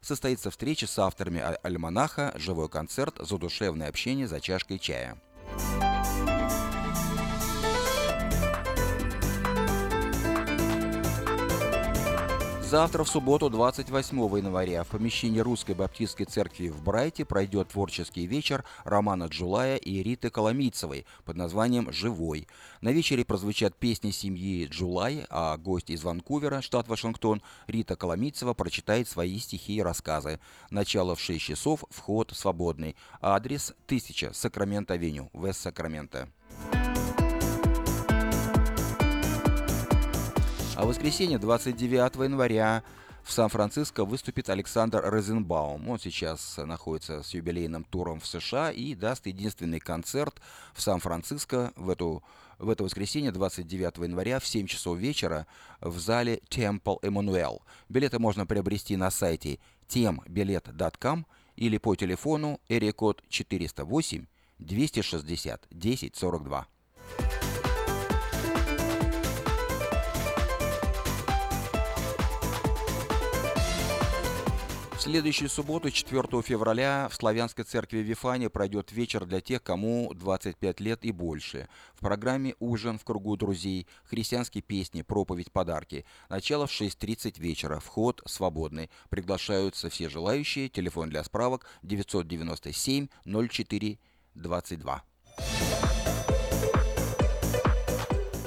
[0.00, 5.20] состоится встреча с авторами альманаха, живой концерт, задушевное общение за чашкой чая.
[12.70, 18.64] Завтра, в субботу, 28 января, в помещении Русской Баптистской церкви в Брайте пройдет творческий вечер
[18.84, 22.46] Романа Джулая и Риты Коломийцевой под названием «Живой».
[22.80, 29.08] На вечере прозвучат песни семьи Джулай, а гость из Ванкувера, штат Вашингтон, Рита Коломийцева прочитает
[29.08, 30.38] свои стихи и рассказы.
[30.70, 32.94] Начало в 6 часов, вход свободный.
[33.20, 36.28] Адрес 1000 Сакраменто-Авеню, Вест-Сакраменто.
[40.80, 42.82] А в воскресенье 29 января
[43.22, 45.90] в Сан-Франциско выступит Александр Розенбаум.
[45.90, 50.40] Он сейчас находится с юбилейным туром в США и даст единственный концерт
[50.72, 52.24] в Сан-Франциско в, эту,
[52.58, 55.46] в это воскресенье 29 января в 7 часов вечера
[55.82, 57.60] в зале Temple Emmanuel.
[57.90, 59.58] Билеты можно приобрести на сайте
[59.90, 61.26] tembilet.com
[61.56, 64.24] или по телефону эрикод 408
[64.58, 66.66] 260 1042.
[75.10, 81.04] Следующую субботу, 4 февраля, в Славянской церкви Вифане пройдет вечер для тех, кому 25 лет
[81.04, 81.68] и больше.
[81.94, 86.04] В программе «Ужин в кругу друзей», христианские песни, проповедь, подарки.
[86.28, 87.80] Начало в 6.30 вечера.
[87.80, 88.88] Вход свободный.
[89.08, 90.68] Приглашаются все желающие.
[90.68, 93.98] Телефон для справок 997 04
[94.36, 95.04] 22.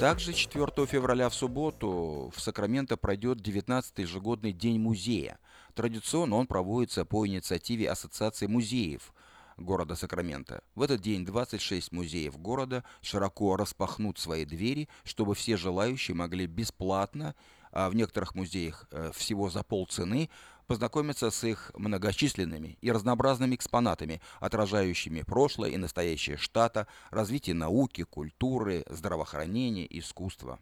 [0.00, 5.38] Также 4 февраля в субботу в Сакраменто пройдет 19-й ежегодный День музея.
[5.74, 9.12] Традиционно он проводится по инициативе Ассоциации музеев
[9.56, 10.62] города Сакраменто.
[10.74, 17.34] В этот день 26 музеев города широко распахнут свои двери, чтобы все желающие могли бесплатно,
[17.72, 20.30] а в некоторых музеях э, всего за полцены,
[20.66, 28.84] познакомиться с их многочисленными и разнообразными экспонатами, отражающими прошлое и настоящее штата, развитие науки, культуры,
[28.88, 30.58] здравоохранения, искусства.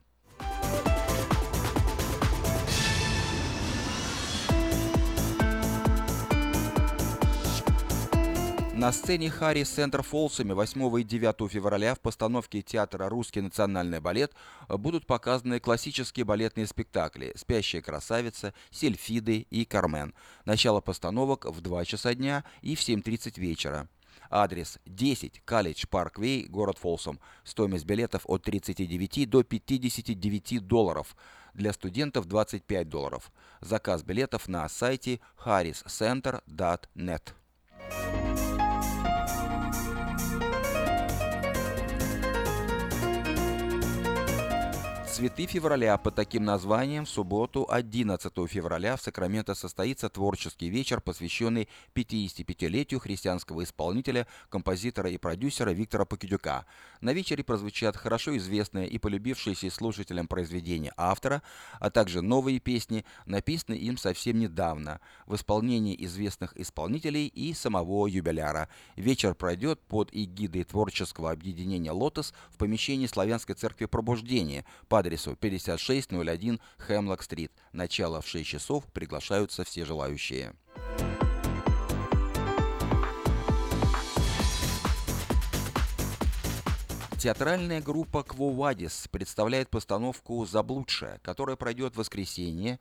[8.83, 14.33] На сцене Харри Центр Фолсами 8 и 9 февраля в постановке театра «Русский национальный балет»
[14.69, 20.15] будут показаны классические балетные спектакли «Спящая красавица», «Сельфиды» и «Кармен».
[20.47, 23.89] Начало постановок в 2 часа дня и в 7.30 вечера.
[24.31, 27.21] Адрес 10 Калледж Парквей, город Фолсом.
[27.45, 31.15] Стоимость билетов от 39 до 59 долларов.
[31.55, 33.31] Для студентов 25 долларов.
[33.61, 37.23] Заказ билетов на сайте harriscenter.net.
[45.23, 51.69] Цветы февраля под таким названием в субботу 11 февраля в Сакраменто состоится творческий вечер, посвященный
[51.95, 56.67] 55-летию христианского исполнителя, композитора и продюсера Виктора Покидюка.
[57.01, 61.45] На вечере прозвучат хорошо известные и полюбившиеся слушателям произведения автора,
[61.79, 68.69] а также новые песни, написанные им совсем недавно, в исполнении известных исполнителей и самого юбиляра.
[68.97, 76.61] Вечер пройдет под эгидой творческого объединения «Лотос» в помещении Славянской церкви Пробуждения по адресу 5601
[76.79, 77.53] Хемлок-стрит.
[77.73, 78.85] Начало в 6 часов.
[78.93, 80.55] Приглашаются все желающие.
[87.19, 92.81] Театральная группа «Квовадис» представляет постановку «Заблудшая», которая пройдет в воскресенье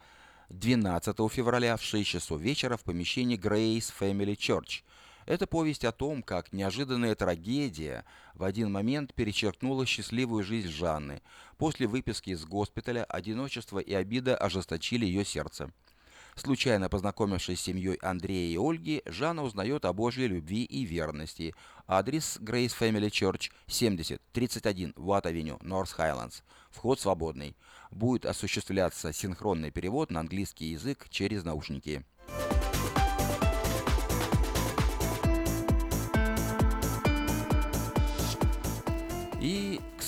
[0.49, 4.83] 12 февраля в 6 часов вечера в помещении Grace Family Church–
[5.25, 11.21] это повесть о том, как неожиданная трагедия в один момент перечеркнула счастливую жизнь Жанны.
[11.57, 15.71] После выписки из госпиталя одиночество и обида ожесточили ее сердце.
[16.35, 21.53] Случайно познакомившись с семьей Андрея и Ольги, Жанна узнает о Божьей любви и верности.
[21.87, 26.41] Адрес Grace Family Church 70 31 Watt Avenue, North Highlands.
[26.69, 27.55] Вход свободный.
[27.91, 32.05] Будет осуществляться синхронный перевод на английский язык через наушники.
[32.27, 32.60] К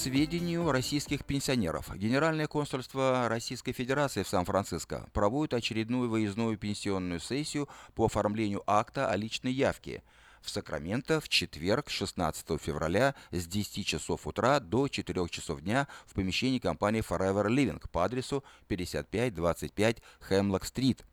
[0.03, 8.07] сведению российских пенсионеров, Генеральное консульство Российской Федерации в Сан-Франциско проводит очередную выездную пенсионную сессию по
[8.07, 10.03] оформлению акта о личной явке
[10.41, 16.15] в Сакраменто в четверг, 16 февраля с 10 часов утра до 4 часов дня в
[16.15, 21.05] помещении компании Forever Living по адресу 5525 Хемлок-стрит,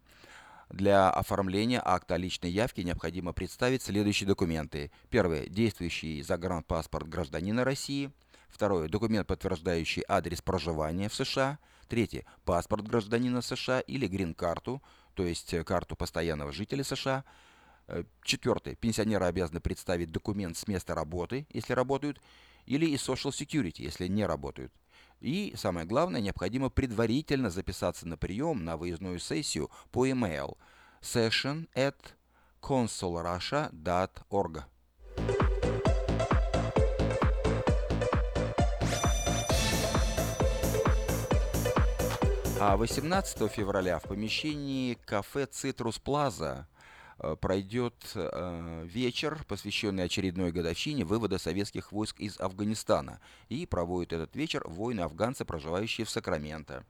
[0.68, 4.90] для оформления акта личной явки необходимо представить следующие документы.
[5.10, 5.46] Первое.
[5.46, 8.10] Действующий загранпаспорт гражданина России.
[8.50, 8.88] Второе.
[8.88, 11.58] Документ, подтверждающий адрес проживания в США.
[11.88, 12.24] Третье.
[12.44, 14.80] Паспорт гражданина США или грин-карту,
[15.14, 17.24] то есть карту постоянного жителя США.
[17.88, 18.76] Э, четвертое.
[18.76, 22.20] Пенсионеры обязаны представить документ с места работы, если работают,
[22.66, 24.72] или из Social Security, если не работают.
[25.20, 30.56] И, самое главное, необходимо предварительно записаться на прием на выездную сессию по email
[31.02, 31.96] session at
[32.62, 34.64] consulrussia.org.
[42.62, 46.68] А 18 февраля в помещении кафе «Цитрус Плаза»
[47.18, 53.18] э, пройдет э, вечер, посвященный очередной годовщине вывода советских войск из Афганистана.
[53.48, 56.84] И проводит этот вечер воины-афганцы, проживающие в Сакраменто.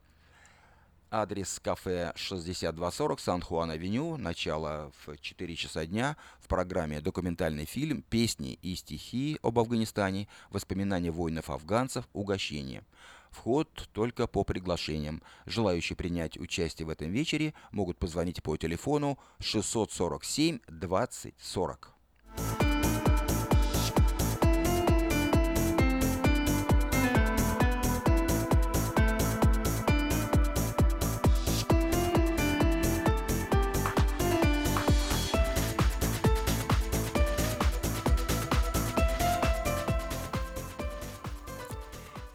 [1.08, 4.16] Адрес кафе 6240 Сан-Хуан-Авеню.
[4.16, 6.16] Начало в 4 часа дня.
[6.40, 10.26] В программе документальный фильм «Песни и стихи об Афганистане.
[10.50, 12.08] Воспоминания воинов-афганцев.
[12.12, 12.82] Угощение».
[13.30, 15.22] Вход только по приглашениям.
[15.46, 21.94] Желающие принять участие в этом вечере могут позвонить по телефону 647 20 40.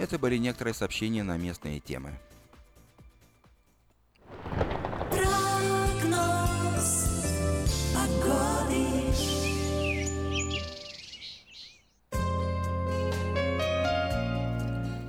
[0.06, 2.12] Это были некоторые сообщения на местные темы.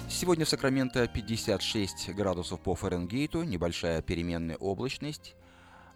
[0.09, 5.35] Сегодня в Сакраменто 56 градусов по Фаренгейту, небольшая переменная облачность.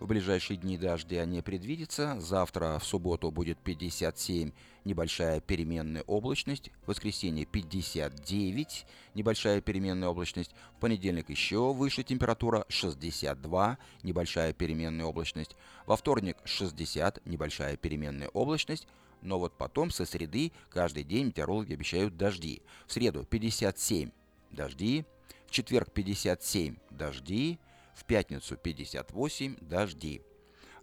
[0.00, 2.18] В ближайшие дни дождя не предвидится.
[2.20, 4.50] Завтра в субботу будет 57,
[4.86, 6.70] небольшая переменная облачность.
[6.84, 10.52] В воскресенье 59, небольшая переменная облачность.
[10.78, 15.54] В понедельник еще выше температура 62, небольшая переменная облачность.
[15.84, 18.88] Во вторник 60, небольшая переменная облачность.
[19.20, 22.62] Но вот потом со среды каждый день метеорологи обещают дожди.
[22.86, 24.10] В среду 57
[24.50, 25.04] дожди,
[25.46, 27.58] в четверг 57 дожди,
[27.94, 30.22] в пятницу 58 дожди.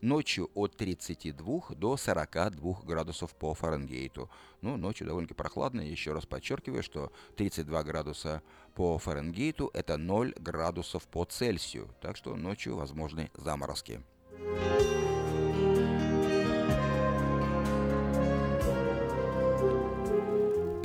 [0.02, 4.30] Ночью от 32 до 42 градусов по Фаренгейту.
[4.62, 5.82] Ну, ночью довольно-таки прохладно.
[5.82, 8.44] Еще раз подчеркиваю, что 32 градуса
[8.76, 11.90] по Фаренгейту– это 0 градусов по Цельсию.
[12.00, 14.04] Так что ночью возможны заморозки.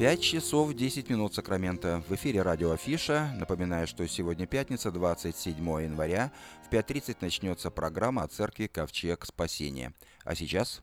[0.02, 2.02] 5 часов 10 минут Сакрамента.
[2.08, 3.32] В эфире радио Афиша.
[3.38, 6.32] Напоминаю, что сегодня пятница, 27 января.
[6.68, 9.92] В 5.30 начнется программа о церкви Ковчег Спасения.
[10.24, 10.82] А сейчас...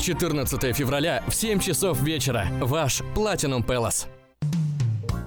[0.00, 2.46] 14 февраля в 7 часов вечера.
[2.60, 4.17] Ваш Platinum Palace.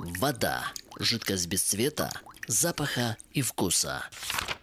[0.00, 0.72] Вода.
[0.98, 2.10] Жидкость без цвета,
[2.46, 4.02] запаха и вкуса.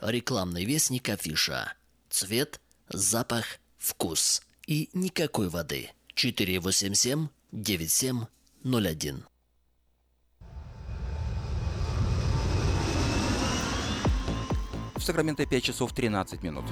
[0.01, 1.74] Рекламный вестник афиша.
[2.10, 4.41] Цвет, запах, вкус.
[4.65, 5.91] И никакой воды.
[6.15, 9.25] 487 9701.
[14.96, 16.65] В Сакраменто 5 часов 13 минут.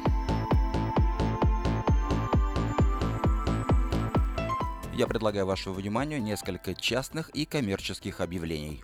[4.95, 8.81] Я предлагаю вашему вниманию несколько частных и коммерческих объявлений.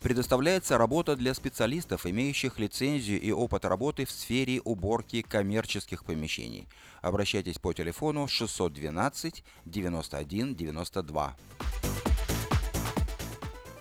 [0.00, 6.66] Предоставляется работа для специалистов, имеющих лицензию и опыт работы в сфере уборки коммерческих помещений.
[7.02, 11.36] Обращайтесь по телефону 612 91 92.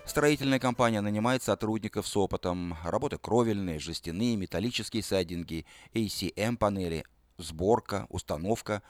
[0.06, 7.06] Строительная компания нанимает сотрудников с опытом работы кровельные, жестяные, металлические сайдинги, ACM-панели,
[7.40, 8.84] сборка, установка.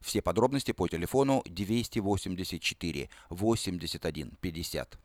[0.00, 4.98] Все подробности по телефону 284 81 50.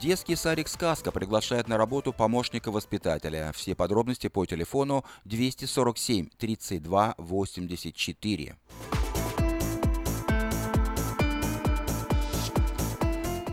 [0.00, 3.52] Детский садик «Сказка» приглашает на работу помощника воспитателя.
[3.54, 8.56] Все подробности по телефону 247 32 84.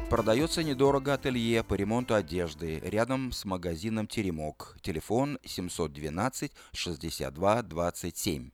[0.09, 4.77] Продается недорого ателье по ремонту одежды рядом с магазином «Теремок».
[4.81, 8.49] Телефон 712 62 27.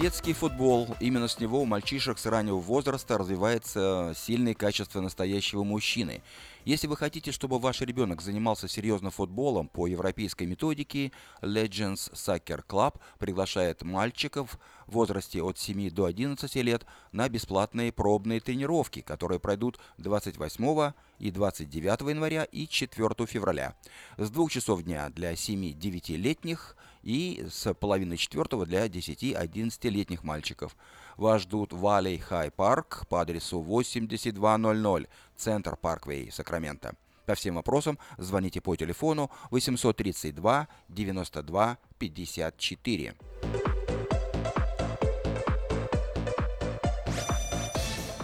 [0.00, 0.96] Детский футбол.
[0.98, 6.22] Именно с него у мальчишек с раннего возраста развивается сильные качества настоящего мужчины.
[6.64, 12.98] Если вы хотите, чтобы ваш ребенок занимался серьезно футболом по европейской методике, Legends Soccer Club
[13.18, 19.78] приглашает мальчиков в возрасте от 7 до 11 лет на бесплатные пробные тренировки, которые пройдут
[19.98, 23.74] 28 и 29 января и 4 февраля.
[24.16, 30.76] С 2 часов дня для 7-9-летних и с половины четвертого для 10-11-летних мальчиков.
[31.16, 36.94] Вас ждут в Valley Хай Парк по адресу 8200 Центр Парквей, Сакраменто.
[37.26, 43.14] По всем вопросам звоните по телефону 832 92 54.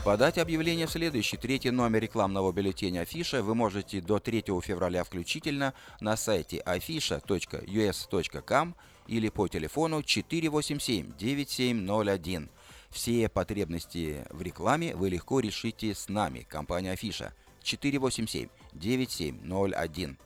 [0.06, 5.75] Подать объявление в следующий, третий номер рекламного бюллетеня Афиша вы можете до 3 февраля включительно
[5.98, 8.76] на сайте afisha.us.com
[9.08, 12.48] или по телефону 487-9701.
[12.90, 17.34] Все потребности в рекламе вы легко решите с нами, компания Афиша.
[17.64, 20.16] 487-9701.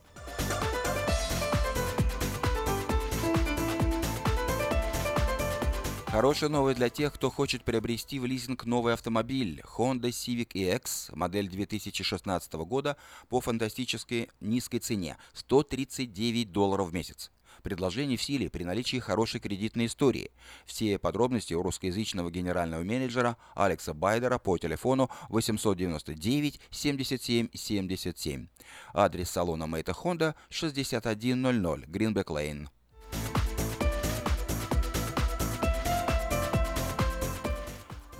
[6.10, 11.48] Хорошая новость для тех, кто хочет приобрести в лизинг новый автомобиль Honda Civic EX, модель
[11.48, 12.96] 2016 года
[13.28, 17.30] по фантастической низкой цене– 139 долларов в месяц.
[17.62, 20.32] Предложение в силе при наличии хорошей кредитной истории.
[20.66, 28.48] Все подробности у русскоязычного генерального менеджера Алекса Байдера по телефону 899 77 77.
[28.94, 32.68] Адрес салона Мэйта Honda 6100 Гринбек Лейн.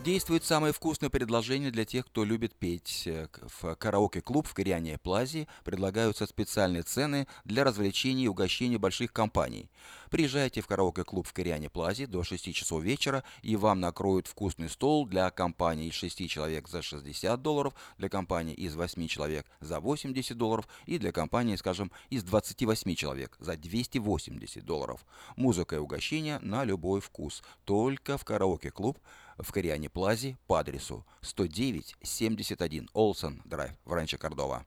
[0.02, 3.07] Действует самое вкусное предложение для тех, кто любит петь.
[3.61, 9.69] В караоке-клуб в Кориане Плазе предлагаются специальные цены для развлечений и угощений больших компаний.
[10.09, 15.07] Приезжайте в караоке-клуб в Кориане Плазе до 6 часов вечера, и вам накроют вкусный стол
[15.07, 20.37] для компании из 6 человек за 60 долларов, для компании из 8 человек за 80
[20.37, 25.04] долларов и для компании, скажем, из 28 человек за 280 долларов.
[25.37, 27.42] Музыка и угощения на любой вкус.
[27.66, 28.99] Только в караоке-клуб
[29.43, 34.65] в Кориане Плазе по адресу 109-71 Олсен Драйв в Ранчо Кордова.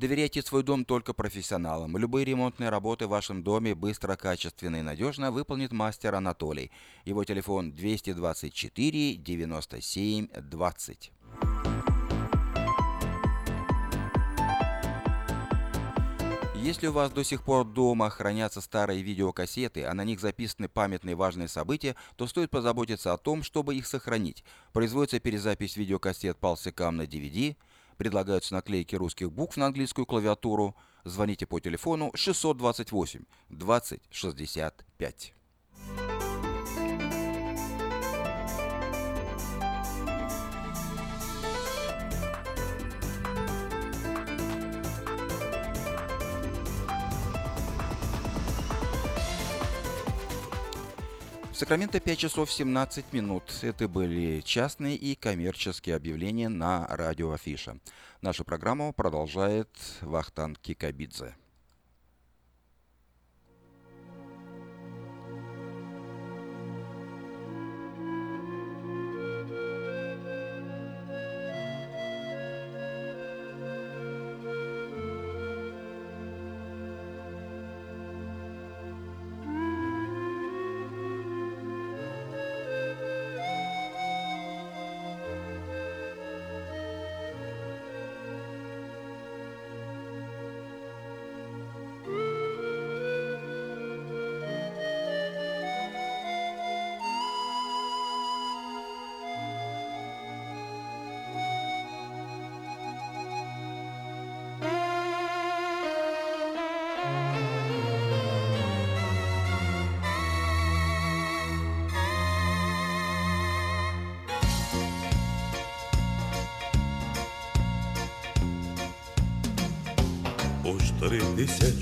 [0.00, 1.98] Доверяйте свой дом только профессионалам.
[1.98, 6.70] Любые ремонтные работы в вашем доме быстро, качественно и надежно выполнит мастер Анатолий.
[7.04, 11.12] Его телефон 224 97 20.
[16.62, 21.16] Если у вас до сих пор дома хранятся старые видеокассеты, а на них записаны памятные
[21.16, 24.44] важные события, то стоит позаботиться о том, чтобы их сохранить.
[24.74, 27.56] Производится перезапись видеокассет Pulsicam на DVD,
[27.96, 30.76] предлагаются наклейки русских букв на английскую клавиатуру.
[31.04, 35.34] Звоните по телефону 628 20 65.
[51.60, 53.42] Сакраменто 5 часов 17 минут.
[53.60, 57.76] Это были частные и коммерческие объявления на радио Афиша.
[58.22, 59.68] Нашу программу продолжает
[60.00, 61.36] Вахтан Кикабидзе.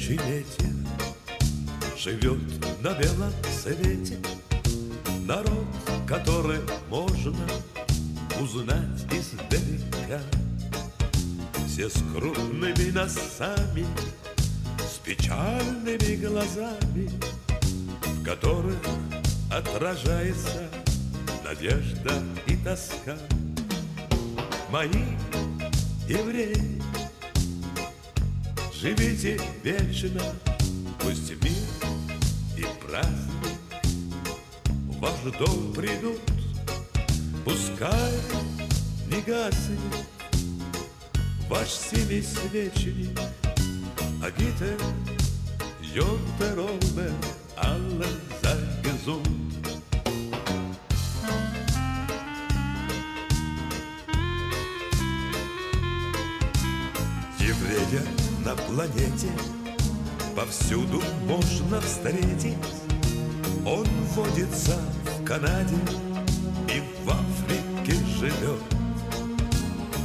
[0.08, 0.74] Тысячелетия
[1.96, 2.38] Живет
[2.82, 4.18] на белом свете
[5.26, 5.66] Народ,
[6.06, 7.36] который можно
[8.40, 10.22] узнать издалека.
[11.66, 13.86] Все с крупными носами
[14.78, 17.10] С печальными глазами
[18.02, 18.78] В которых
[19.50, 20.68] отражается
[21.44, 23.16] надежда и тоска.
[24.70, 25.16] Мои
[26.06, 26.77] евреи
[28.80, 30.22] Живите вечно,
[31.00, 31.52] пусть мир
[32.56, 33.58] и праздник
[34.86, 36.20] В ваш дом придут,
[37.44, 38.12] пускай
[39.06, 39.78] не гаснет
[41.48, 43.18] Ваш семисвечник,
[44.22, 44.78] а гитер
[45.80, 47.12] Йонтерове
[47.60, 48.06] alle
[48.40, 49.28] sei gesund.
[49.28, 49.47] Еврея
[58.68, 59.28] планете
[60.36, 62.56] Повсюду можно встретить.
[63.66, 65.76] Он водится в Канаде
[66.68, 68.62] И в Африке живет.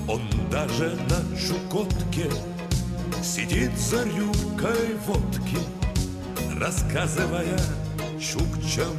[0.07, 2.29] Он даже на Чукотке
[3.21, 5.57] Сидит за рюмкой водки
[6.57, 7.59] Рассказывая
[8.19, 8.93] чукчам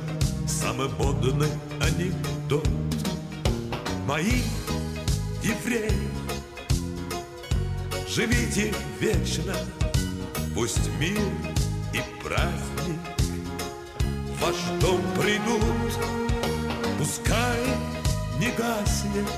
[0.47, 1.51] Самый модный
[1.81, 2.69] анекдот.
[4.07, 4.43] Мои
[5.43, 6.14] евреи
[8.15, 9.57] Живите вечно,
[10.55, 11.19] пусть мир
[11.93, 13.01] и праздник
[14.29, 15.99] в Ваш дом придут,
[16.97, 17.59] пускай
[18.39, 19.29] не гаснет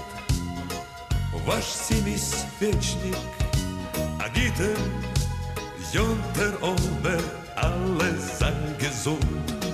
[1.47, 3.17] Ваш семисвечник,
[4.21, 4.77] Агитер,
[5.95, 7.23] Йонтер, Омер,
[7.57, 9.66] alle sei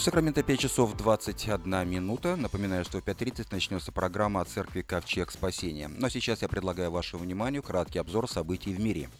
[0.00, 2.34] В Сакраменто 5 часов 21 минута.
[2.34, 5.88] Напоминаю, что в 5.30 начнется программа о церкви Ковчег Спасения.
[5.88, 9.10] Но сейчас я предлагаю вашему вниманию краткий обзор событий в мире.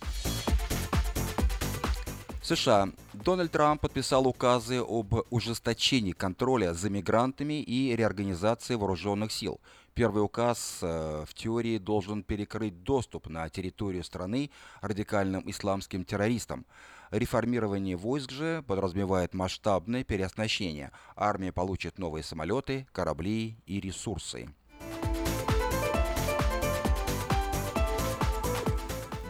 [2.43, 2.89] США.
[3.13, 9.61] Дональд Трамп подписал указы об ужесточении контроля за мигрантами и реорганизации вооруженных сил.
[9.93, 16.65] Первый указ э, в теории должен перекрыть доступ на территорию страны радикальным исламским террористам.
[17.11, 20.93] Реформирование войск же подразумевает масштабное переоснащение.
[21.17, 24.49] Армия получит новые самолеты, корабли и ресурсы.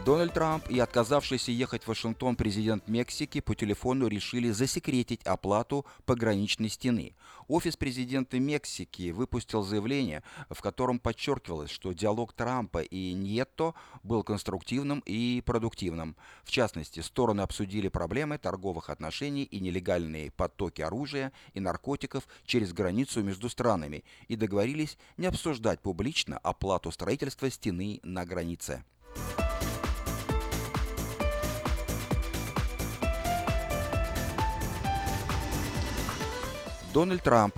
[0.03, 6.69] Дональд Трамп и отказавшийся ехать в Вашингтон президент Мексики по телефону решили засекретить оплату пограничной
[6.69, 7.13] стены.
[7.47, 15.03] Офис президента Мексики выпустил заявление, в котором подчеркивалось, что диалог Трампа и Ньетто был конструктивным
[15.05, 16.15] и продуктивным.
[16.43, 23.21] В частности, стороны обсудили проблемы торговых отношений и нелегальные потоки оружия и наркотиков через границу
[23.21, 28.83] между странами и договорились не обсуждать публично оплату строительства стены на границе.
[36.93, 37.55] Дональд Трамп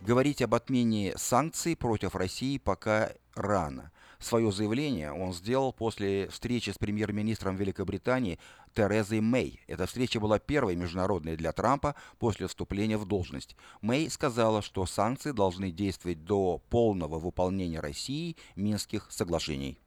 [0.00, 3.92] Говорить об отмене санкций против России пока рано.
[4.18, 8.38] Свое заявление он сделал после встречи с премьер-министром Великобритании
[8.74, 9.60] Терезой Мэй.
[9.66, 13.54] Эта встреча была первой международной для Трампа после вступления в должность.
[13.82, 19.78] Мэй сказала, что санкции должны действовать до полного выполнения России Минских соглашений.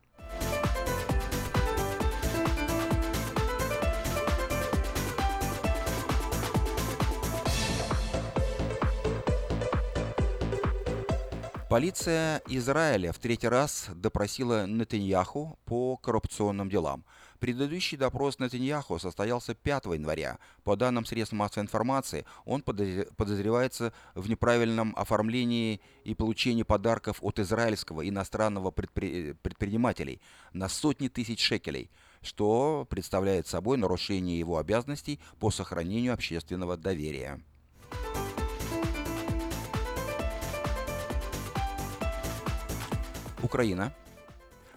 [11.71, 17.05] Полиция Израиля в третий раз допросила Нетаньяху по коррупционным делам.
[17.39, 20.37] Предыдущий допрос Нетаньяху состоялся 5 января.
[20.65, 28.05] По данным средств массовой информации, он подозревается в неправильном оформлении и получении подарков от израильского
[28.05, 29.31] иностранного предпри...
[29.41, 30.19] предпринимателей
[30.51, 31.89] на сотни тысяч шекелей,
[32.21, 37.41] что представляет собой нарушение его обязанностей по сохранению общественного доверия.
[43.43, 43.93] Украина.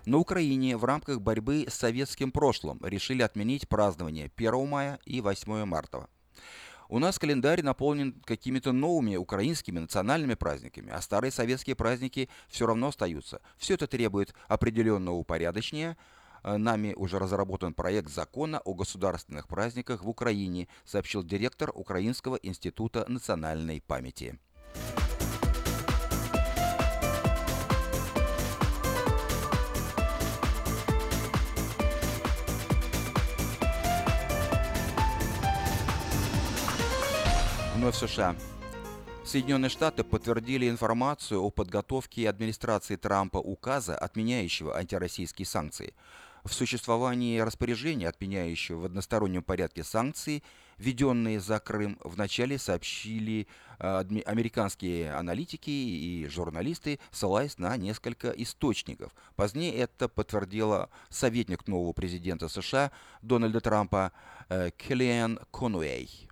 [0.06, 5.64] На Украине в рамках борьбы с советским прошлым решили отменить празднование 1 мая и 8
[5.64, 6.08] марта.
[6.88, 12.88] У нас календарь наполнен какими-то новыми украинскими национальными праздниками, а старые советские праздники все равно
[12.88, 13.40] остаются.
[13.56, 15.96] Все это требует определенного упорядочения.
[16.42, 23.80] Нами уже разработан проект закона о государственных праздниках в Украине, сообщил директор Украинского института национальной
[23.80, 24.38] памяти.
[37.74, 38.36] Вновь США.
[39.24, 45.94] Соединенные Штаты подтвердили информацию о подготовке администрации Трампа указа, отменяющего антироссийские санкции.
[46.44, 50.42] В существовании распоряжения, отменяющего в одностороннем порядке санкции,
[50.76, 59.12] введенные за Крым, вначале сообщили э, американские аналитики и журналисты, ссылаясь на несколько источников.
[59.36, 64.12] Позднее это подтвердила советник нового президента США Дональда Трампа
[64.50, 66.28] э, Келлиан Конуэй.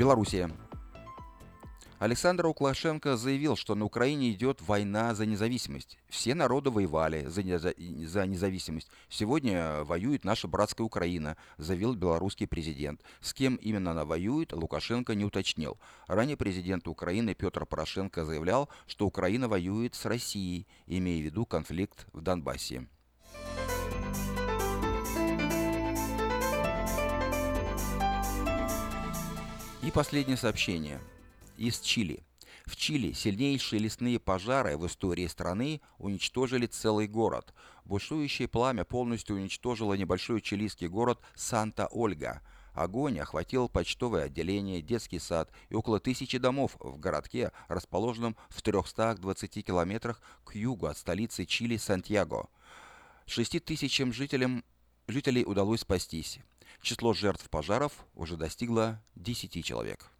[0.00, 0.50] Белоруссия.
[1.98, 5.98] Александр Лукашенко заявил, что на Украине идет война за независимость.
[6.08, 8.88] Все народы воевали за, за независимость.
[9.10, 13.02] Сегодня воюет наша братская Украина, заявил белорусский президент.
[13.20, 15.78] С кем именно она воюет, Лукашенко не уточнил.
[16.06, 22.06] Ранее президент Украины Петр Порошенко заявлял, что Украина воюет с Россией, имея в виду конфликт
[22.14, 22.86] в Донбассе.
[29.82, 31.00] И последнее сообщение
[31.56, 32.22] из Чили.
[32.66, 37.54] В Чили сильнейшие лесные пожары в истории страны уничтожили целый город.
[37.86, 42.42] Бушующее пламя полностью уничтожило небольшой чилийский город Санта-Ольга.
[42.74, 49.64] Огонь охватил почтовое отделение, детский сад и около тысячи домов в городке, расположенном в 320
[49.64, 52.48] километрах к югу от столицы Чили Сантьяго.
[53.24, 54.62] Шести тысячам жителям,
[55.08, 56.38] жителей удалось спастись.
[56.82, 60.10] Число жертв пожаров уже достигло 10 человек.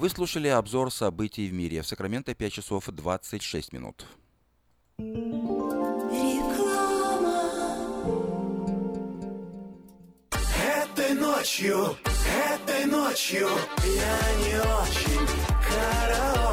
[0.00, 1.82] Вы слушали обзор событий в мире.
[1.82, 4.06] В Сакраменто 5 часов 26 минут.
[4.98, 5.50] Реклама.
[10.56, 11.96] Этой ночью,
[12.50, 13.48] этой ночью
[13.84, 15.26] я не очень
[15.68, 16.39] караочен.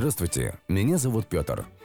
[0.00, 1.66] Здравствуйте, меня зовут Петр.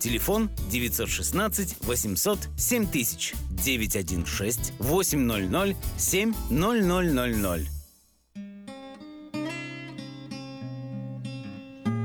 [0.00, 7.68] Телефон 916 800 7000 916 800 7000.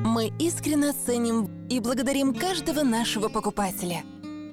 [0.06, 4.04] Мы искренне ценим и благодарим каждого нашего покупателя.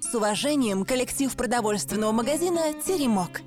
[0.01, 3.41] С уважением, коллектив продовольственного магазина «Теремок».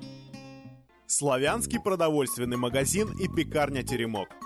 [1.06, 4.28] Славянский продовольственный магазин и пекарня «Теремок».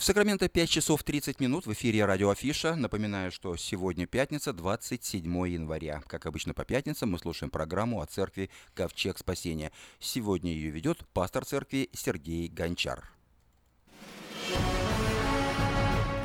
[0.00, 2.74] В Сакраменто 5 часов 30 минут в эфире радио Афиша.
[2.74, 6.02] Напоминаю, что сегодня пятница, 27 января.
[6.06, 9.72] Как обычно по пятницам мы слушаем программу о церкви Ковчег Спасения.
[9.98, 13.10] Сегодня ее ведет пастор церкви Сергей Гончар.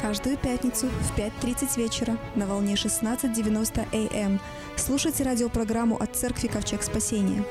[0.01, 4.39] Каждую пятницу в 5.30 вечера на волне 16.90 АМ
[4.77, 7.43] слушайте радиопрограмму от Церкви Ковчег Спасения.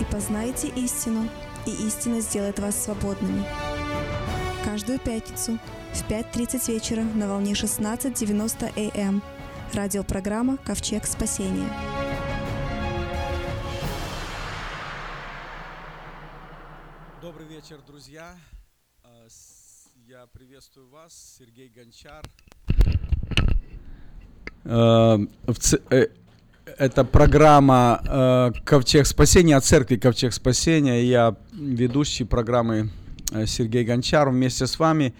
[0.00, 1.28] И познайте истину,
[1.66, 3.44] и истина сделает вас свободными.
[4.64, 5.58] Каждую пятницу
[5.92, 9.22] в 5.30 вечера на волне 16.90 АМ
[9.74, 11.68] радиопрограмма «Ковчег спасения».
[17.20, 18.34] Добрый вечер, друзья.
[19.04, 19.26] А,
[20.08, 22.24] Я приветствую вас, Сергей Гончар.
[25.58, 26.06] Ц- э,
[26.78, 31.02] Это программа э, Ковчег Спасения от церкви Ковчег Спасения.
[31.04, 32.90] Я ведущий программы
[33.46, 35.14] Сергей Гончар вместе с вами.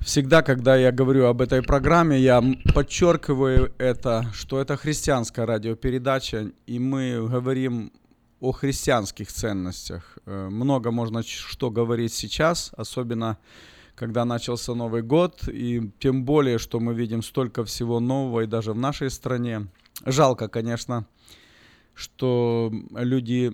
[0.00, 2.42] Всегда, когда я говорю об этой программе, я
[2.74, 7.92] подчеркиваю это, что это христианская радиопередача, и мы говорим
[8.40, 10.18] о христианских ценностях.
[10.26, 13.38] Э, Много можно что говорить сейчас, особенно
[13.94, 18.72] когда начался Новый год, и тем более, что мы видим столько всего нового и даже
[18.72, 19.68] в нашей стране.
[20.04, 21.06] Жалко, конечно,
[21.94, 23.52] что люди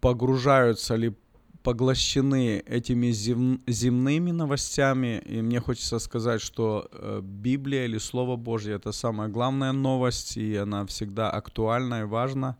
[0.00, 1.14] погружаются или
[1.62, 8.74] поглощены этими зем- земными новостями, и мне хочется сказать, что э, Библия или Слово Божье
[8.74, 12.56] это самая главная новость, и она всегда актуальна и важна,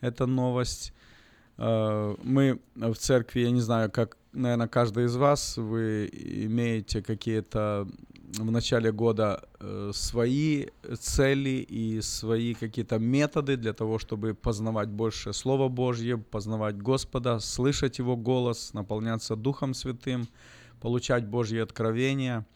[0.00, 0.92] эта новость.
[1.58, 6.08] Э, Мы в церкви, я не знаю, как, наверное, каждый из вас, вы
[6.46, 7.86] имеете какие-то
[8.38, 10.66] в начале года э, свои
[10.98, 17.98] цели и свои какие-то методы для того, чтобы познавать больше Слово Божье, познавать Господа, слышать
[17.98, 20.28] Его голос, наполняться Духом Святым,
[20.80, 22.46] получать Божьи откровения.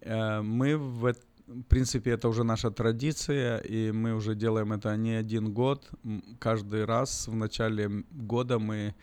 [0.00, 1.14] Э, мы в,
[1.46, 5.90] в принципе, это уже наша традиция, и мы уже делаем это не один год.
[6.38, 8.94] Каждый раз в начале года мы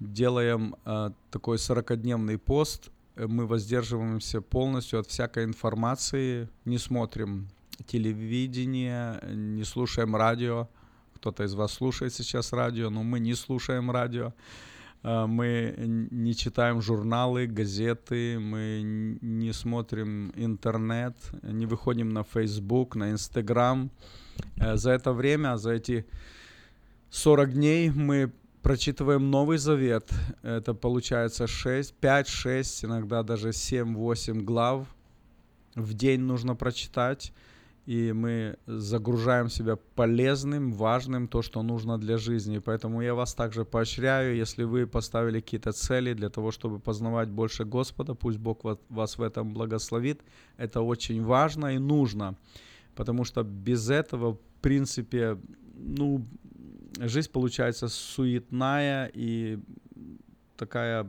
[0.00, 2.90] делаем э, такой 40-дневный пост.
[3.16, 7.48] Мы воздерживаемся полностью от всякой информации, не смотрим
[7.86, 10.68] телевидение, не слушаем радио.
[11.16, 14.32] Кто-то из вас слушает сейчас радио, но мы не слушаем радио.
[15.04, 15.74] А, Мы
[16.10, 18.80] не читаем журналы, газеты, мы
[19.20, 23.90] не смотрим интернет, не выходим на Facebook, на Instagram.
[24.56, 26.06] Э, За это время, за эти
[27.10, 28.32] 40 дней мы
[28.64, 30.10] прочитываем Новый Завет.
[30.42, 34.86] Это получается 6, 5, 6, иногда даже 7, 8 глав
[35.74, 37.32] в день нужно прочитать.
[37.84, 42.58] И мы загружаем себя полезным, важным, то, что нужно для жизни.
[42.58, 47.64] Поэтому я вас также поощряю, если вы поставили какие-то цели для того, чтобы познавать больше
[47.66, 50.22] Господа, пусть Бог ва- вас в этом благословит.
[50.56, 52.34] Это очень важно и нужно,
[52.94, 55.36] потому что без этого, в принципе,
[55.74, 56.26] ну,
[57.00, 59.58] жизнь получается суетная и
[60.56, 61.06] такая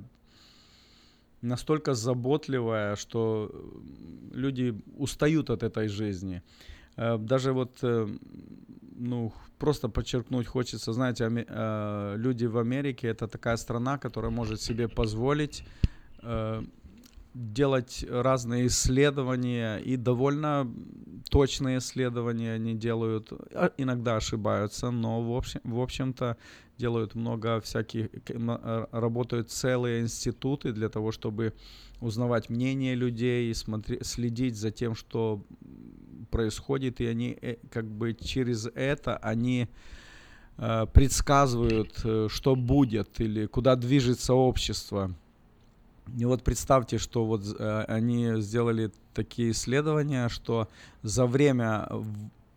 [1.42, 6.42] настолько заботливая, что э, люди устают от этой жизни.
[6.98, 8.08] Э, Даже вот, э,
[8.98, 11.30] ну, просто подчеркнуть хочется, знаете,
[12.18, 15.64] люди в Америке это такая страна, которая может себе позволить
[17.36, 20.72] делать разные исследования и довольно
[21.30, 23.34] точные исследования они делают.
[23.54, 26.38] А Иногда ошибаются, но в общем, в общем-то
[26.78, 31.54] делают много всяких, э, работают целые институты для того, чтобы
[32.00, 35.46] узнавать мнение людей, смотри, следить за тем, что
[36.32, 39.68] происходит, и они э, как бы через это они
[40.58, 45.14] э, предсказывают, э, что будет или куда движется общество.
[46.18, 50.68] И вот представьте, что вот э, они сделали такие исследования, что
[51.02, 51.88] за время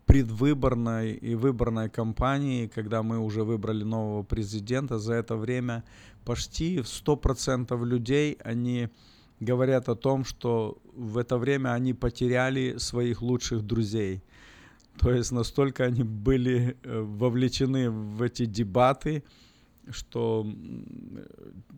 [0.05, 5.83] предвыборной и выборной кампании, когда мы уже выбрали нового президента, за это время
[6.25, 8.89] почти 100% людей, они
[9.39, 14.21] говорят о том, что в это время они потеряли своих лучших друзей.
[14.99, 19.23] То есть настолько они были э, вовлечены в эти дебаты,
[19.91, 20.45] что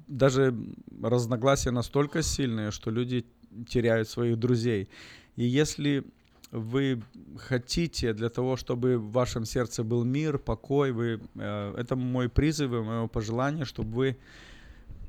[0.08, 0.56] даже
[1.02, 3.26] разногласия настолько сильные, что люди
[3.68, 4.90] теряют своих друзей.
[5.36, 6.06] И если
[6.52, 7.02] вы
[7.38, 12.74] хотите для того, чтобы в вашем сердце был мир, покой, вы, э, это мой призыв
[12.74, 14.18] и мое пожелание, чтобы вы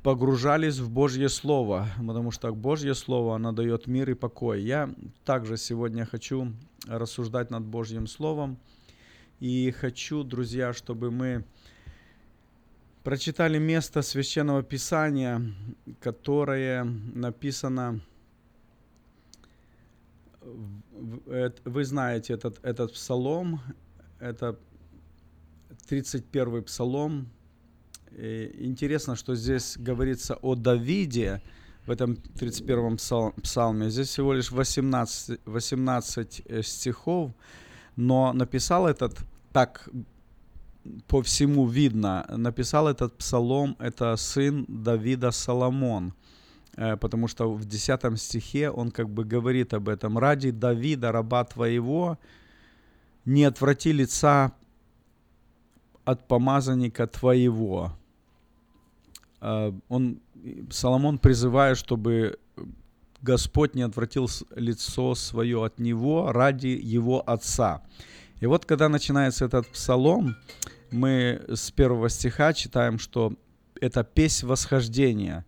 [0.03, 4.63] погружались в Божье Слово, потому что Божье Слово, оно дает мир и покой.
[4.63, 6.53] Я также сегодня хочу
[6.87, 8.59] рассуждать над Божьим Словом,
[9.41, 11.45] и хочу, друзья, чтобы мы
[13.03, 15.43] прочитали место Священного Писания,
[16.01, 18.01] которое написано,
[21.65, 23.61] вы знаете этот, этот псалом,
[24.19, 24.59] это
[25.89, 27.29] 31 псалом.
[28.13, 31.43] И интересно, что здесь говорится о Давиде
[31.87, 33.91] в этом 31 псал- псалме.
[33.91, 37.33] Здесь всего лишь 18, 18 э, стихов,
[37.97, 39.19] но написал этот
[39.53, 39.89] так
[41.07, 46.13] по всему видно, написал этот псалом, это сын Давида Соломон,
[46.77, 50.19] Э, потому что в 10 стихе он как бы говорит об этом.
[50.19, 52.19] «Ради Давида, раба твоего,
[53.25, 54.53] не отврати лица
[56.05, 57.93] от помазанника твоего».
[59.41, 60.21] Э, Он,
[60.71, 62.39] Соломон призывает, чтобы
[63.21, 67.83] Господь не отвратил лицо свое от него ради его отца.
[68.43, 70.35] И вот когда начинается этот псалом,
[70.91, 73.35] мы с первого стиха читаем, что
[73.81, 75.47] это песнь восхождения.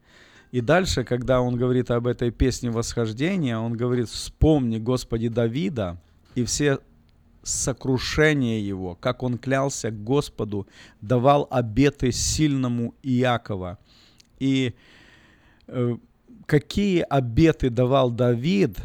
[0.52, 6.00] И дальше, когда он говорит об этой песне восхождения, он говорит, вспомни Господи Давида
[6.36, 6.78] и все
[7.42, 10.68] сокрушения его, как он клялся Господу,
[11.00, 13.78] давал обеты сильному Иакова.
[14.38, 14.72] И
[15.66, 15.96] э,
[16.46, 18.78] какие обеты давал Давид,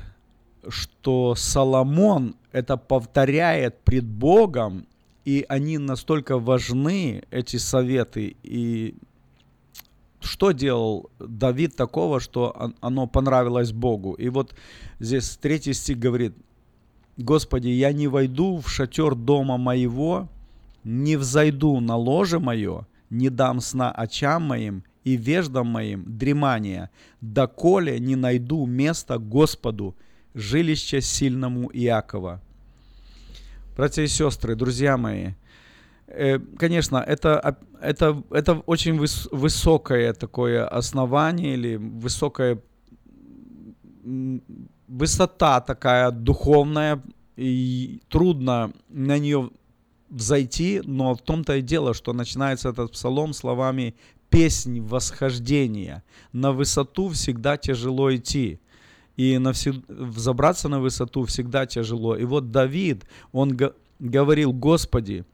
[0.68, 4.86] что Соломон это повторяет пред Богом,
[5.26, 8.96] и они настолько важны, эти советы, и
[10.22, 14.14] что делал Давид такого, что он- оно понравилось Богу.
[14.14, 14.56] И вот
[15.00, 16.34] здесь третий стих говорит,
[17.18, 20.28] Господи, я не войду в шатер дома моего,
[20.84, 26.90] не взойду на ложе мое, не дам сна очам моим и веждам моим дремания,
[27.22, 29.96] доколе не найду места Господу,
[30.34, 32.42] жилище сильному Иакова.
[33.76, 35.34] Братья и сестры, друзья мои,
[36.08, 42.62] э, конечно, это, это, это очень выс- высокое такое основание или высокое
[44.04, 44.42] м,
[44.88, 47.02] высота такая духовная,
[47.38, 49.50] и трудно на нее
[50.10, 53.96] взойти, но в том-то и дело, что начинается этот псалом словами
[54.30, 56.04] «песнь восхождения».
[56.34, 58.60] На высоту всегда тяжело идти.
[59.20, 62.16] И на все, взобраться на высоту всегда тяжело.
[62.16, 63.04] И вот Давид,
[63.34, 65.26] он го, говорил, «Господи,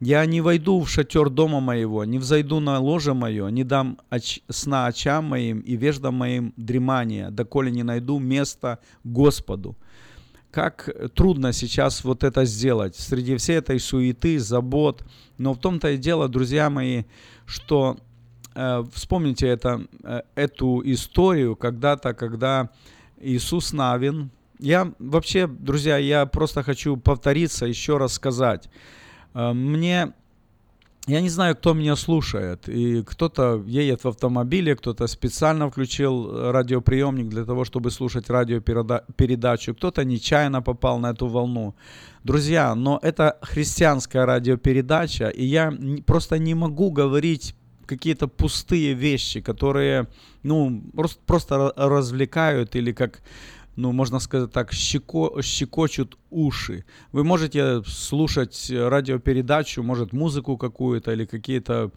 [0.00, 4.42] я не войду в шатер дома моего, не взойду на ложе мое, не дам оч-
[4.48, 9.76] сна очам моим и веждам моим дремания, доколе не найду место Господу.
[10.50, 15.04] Как трудно сейчас вот это сделать среди всей этой суеты, забот.
[15.38, 17.04] Но в том-то и дело, друзья мои,
[17.46, 17.98] что
[18.56, 22.68] э, вспомните это, э, эту историю когда-то, когда
[23.22, 28.68] Иисус Навин, я вообще, друзья, я просто хочу повториться, еще раз сказать.
[29.34, 30.12] Э, мне,
[31.06, 37.28] я не знаю, кто меня слушает, и кто-то едет в автомобиле, кто-то специально включил радиоприемник
[37.28, 41.74] для того, чтобы слушать радиопередачу, кто-то нечаянно попал на эту волну.
[42.24, 45.72] Друзья, но это христианская радиопередача, и я
[46.06, 47.56] просто не могу говорить
[47.92, 50.06] какие-то пустые вещи, которые,
[50.42, 53.22] ну, просто, просто развлекают или как
[53.76, 56.84] ну, можно сказать так, щеко, щекочут уши.
[57.12, 61.90] Вы можете слушать радиопередачу, может, музыку какую-то или какие-то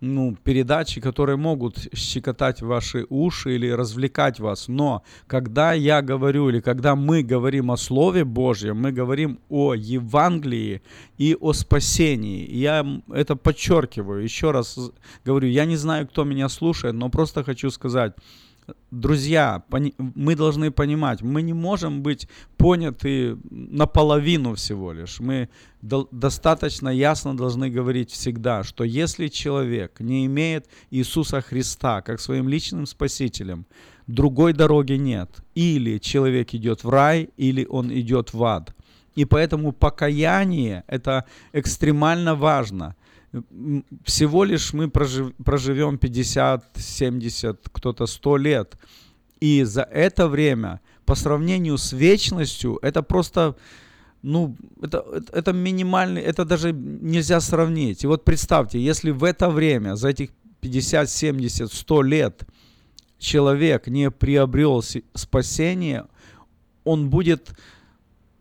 [0.00, 4.68] ну, передачи, которые могут щекотать ваши уши или развлекать вас.
[4.68, 10.82] Но когда я говорю или когда мы говорим о Слове Божьем, мы говорим о Евангелии
[11.18, 12.50] и о спасении.
[12.50, 14.22] Я это подчеркиваю.
[14.22, 14.78] Еще раз
[15.24, 18.14] говорю, я не знаю, кто меня слушает, но просто хочу сказать,
[18.90, 19.62] друзья,
[19.98, 25.20] мы должны понимать, мы не можем быть поняты наполовину всего лишь.
[25.20, 25.48] Мы
[25.82, 32.86] достаточно ясно должны говорить всегда, что если человек не имеет Иисуса Христа как своим личным
[32.86, 33.66] спасителем,
[34.06, 35.30] другой дороги нет.
[35.54, 38.74] Или человек идет в рай, или он идет в ад.
[39.14, 42.94] И поэтому покаяние– это экстремально важно–
[44.04, 48.76] всего лишь мы прожив, проживем 50, 70, кто-то 100 лет.
[49.40, 53.56] И за это время, по сравнению с вечностью, это просто,
[54.22, 58.04] ну, это, это, это минимальный, это даже нельзя сравнить.
[58.04, 62.42] И вот представьте, если в это время, за этих 50, 70, 100 лет
[63.18, 64.82] человек не приобрел
[65.14, 66.06] спасение,
[66.84, 67.50] он будет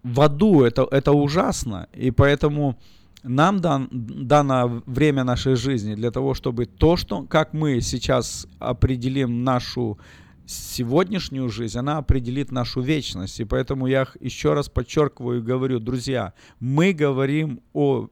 [0.03, 1.87] в аду, это, это ужасно.
[1.93, 2.77] И поэтому
[3.23, 9.43] нам дан, дано время нашей жизни для того, чтобы то, что, как мы сейчас определим
[9.43, 9.99] нашу
[10.45, 13.39] сегодняшнюю жизнь, она определит нашу вечность.
[13.39, 18.07] И поэтому я еще раз подчеркиваю и говорю, друзья, мы говорим о,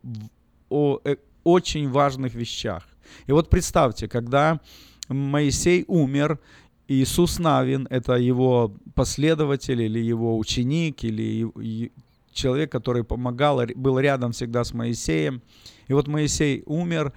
[0.69, 2.83] о, э, очень важных вещах.
[3.25, 4.59] И вот представьте, когда
[5.07, 6.39] Моисей умер,
[6.87, 11.91] Иисус Навин, это его последователь или его ученик, или
[12.37, 15.41] человек, который помогал, был рядом всегда с Моисеем.
[15.87, 17.13] И вот Моисей умер,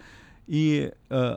[0.46, 1.36] и э,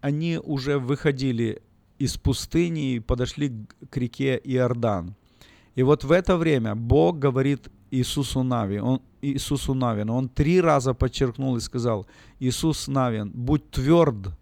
[0.00, 1.62] они уже выходили
[1.98, 3.52] из пустыни и подошли
[3.90, 5.14] к реке Иордан.
[5.74, 10.94] И вот в это время Бог говорит Иисусу Нави, он, Иисусу Навину, он три раза
[10.94, 12.06] подчеркнул и сказал,
[12.38, 14.32] Иисус Навин, будь тверд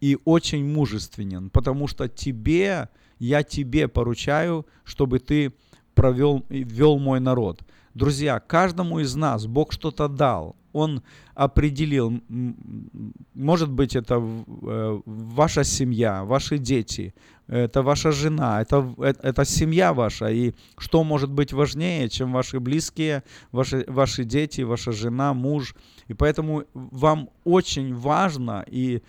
[0.00, 5.52] и очень мужественен, потому что тебе, я тебе поручаю, чтобы ты
[5.94, 7.62] провел, вел мой народ.
[7.94, 10.56] Друзья, каждому из нас Бог что-то дал.
[10.72, 12.20] Он определил,
[13.34, 17.14] может быть, это э, ваша семья, ваши дети,
[17.46, 20.26] это ваша жена, это, это, это семья ваша.
[20.26, 23.22] И что может быть важнее, чем ваши близкие,
[23.52, 25.76] ваши, ваши дети, ваша жена, муж.
[26.08, 29.02] И поэтому вам очень важно и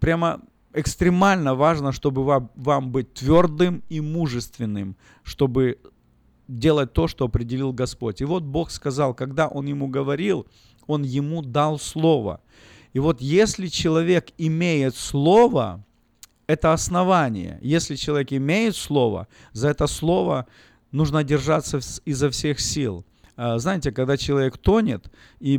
[0.00, 0.40] прямо
[0.72, 5.78] экстремально важно, чтобы вам, вам быть твердым и мужественным, чтобы
[6.58, 8.20] делать то, что определил Господь.
[8.20, 10.46] И вот Бог сказал, когда Он ему говорил,
[10.86, 12.40] Он ему дал слово.
[12.92, 15.84] И вот если человек имеет слово,
[16.46, 17.58] это основание.
[17.62, 20.46] Если человек имеет слово, за это слово
[20.90, 23.04] нужно держаться изо всех сил.
[23.42, 25.10] А, знаете, когда человек тонет,
[25.40, 25.58] и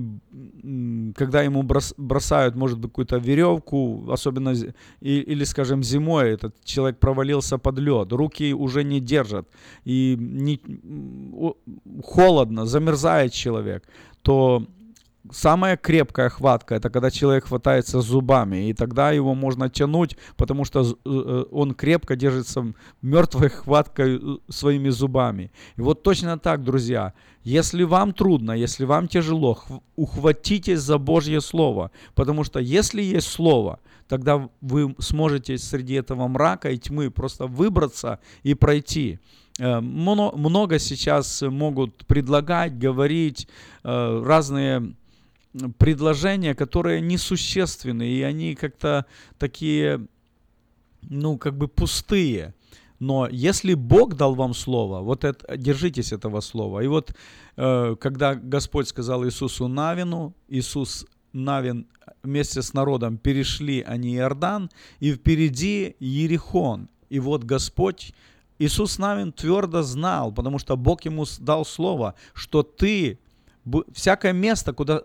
[1.16, 1.64] когда ему
[1.98, 4.54] бросают, может быть, какую-то веревку, особенно,
[5.00, 9.48] или, скажем, зимой этот человек провалился под лед, руки уже не держат,
[9.84, 10.60] и не,
[12.04, 13.84] холодно, замерзает человек,
[14.22, 14.68] то
[15.30, 20.82] самая крепкая хватка это когда человек хватается зубами, и тогда его можно тянуть, потому что
[20.82, 25.52] э, э, он крепко держится мертвой хваткой э, своими зубами.
[25.78, 27.14] И вот точно так, друзья,
[27.44, 29.58] если вам трудно, если вам тяжело,
[29.96, 36.70] ухватитесь за Божье Слово, потому что если есть Слово, тогда вы сможете среди этого мрака
[36.70, 39.20] и тьмы просто выбраться и пройти.
[39.60, 43.48] много сейчас могут предлагать, говорить
[43.84, 44.96] разные
[45.78, 49.06] предложения, которые несущественны, и они как-то
[49.38, 50.08] такие,
[51.02, 52.54] ну, как бы пустые.
[53.00, 56.82] Но если Бог дал вам слово, вот это, держитесь этого слова.
[56.82, 57.16] И вот
[57.58, 61.88] э, когда Господь сказал Иисусу Навину, Иисус Навин
[62.24, 66.90] вместе с народом перешли они Иордан, и впереди Ерихон.
[67.10, 68.14] И вот Господь,
[68.60, 73.20] Иисус Навин твердо знал, потому что Бог ему дал слово, что ты,
[73.94, 75.04] всякое место, куда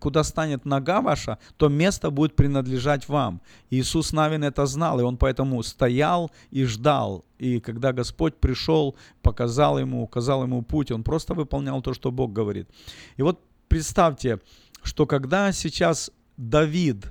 [0.00, 3.40] куда станет нога ваша, то место будет принадлежать вам.
[3.70, 7.24] Иисус Навин это знал, и он поэтому стоял и ждал.
[7.38, 12.32] И когда Господь пришел, показал ему, указал ему путь, он просто выполнял то, что Бог
[12.32, 12.68] говорит.
[13.16, 14.40] И вот представьте,
[14.82, 17.06] что когда сейчас Давид,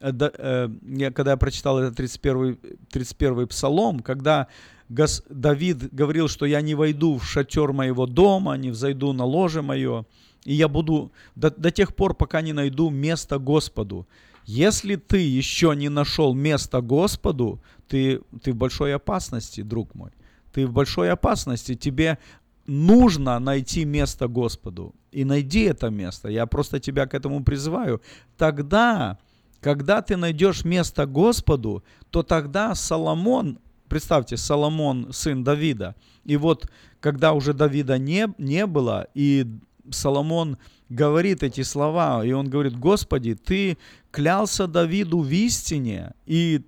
[0.00, 2.58] э, э, когда я прочитал этот 31,
[2.90, 4.48] 31 псалом, когда
[4.88, 10.04] Давид говорил, что я не войду в шатер моего дома, не взойду на ложе мое,
[10.46, 14.06] и я буду до, до тех пор, пока не найду место Господу.
[14.44, 20.10] Если ты еще не нашел место Господу, ты, ты в большой опасности, друг мой.
[20.52, 21.74] Ты в большой опасности.
[21.74, 22.18] Тебе
[22.66, 24.94] нужно найти место Господу.
[25.10, 26.28] И найди это место.
[26.28, 28.00] Я просто тебя к этому призываю.
[28.36, 29.18] Тогда,
[29.60, 36.70] когда ты найдешь место Господу, то тогда Соломон, представьте, Соломон, сын Давида, и вот
[37.00, 39.46] когда уже Давида не, не было, и
[39.90, 40.58] Соломон
[40.88, 43.78] говорит эти слова, и он говорит, Господи, ты
[44.10, 46.62] клялся Давиду в истине, и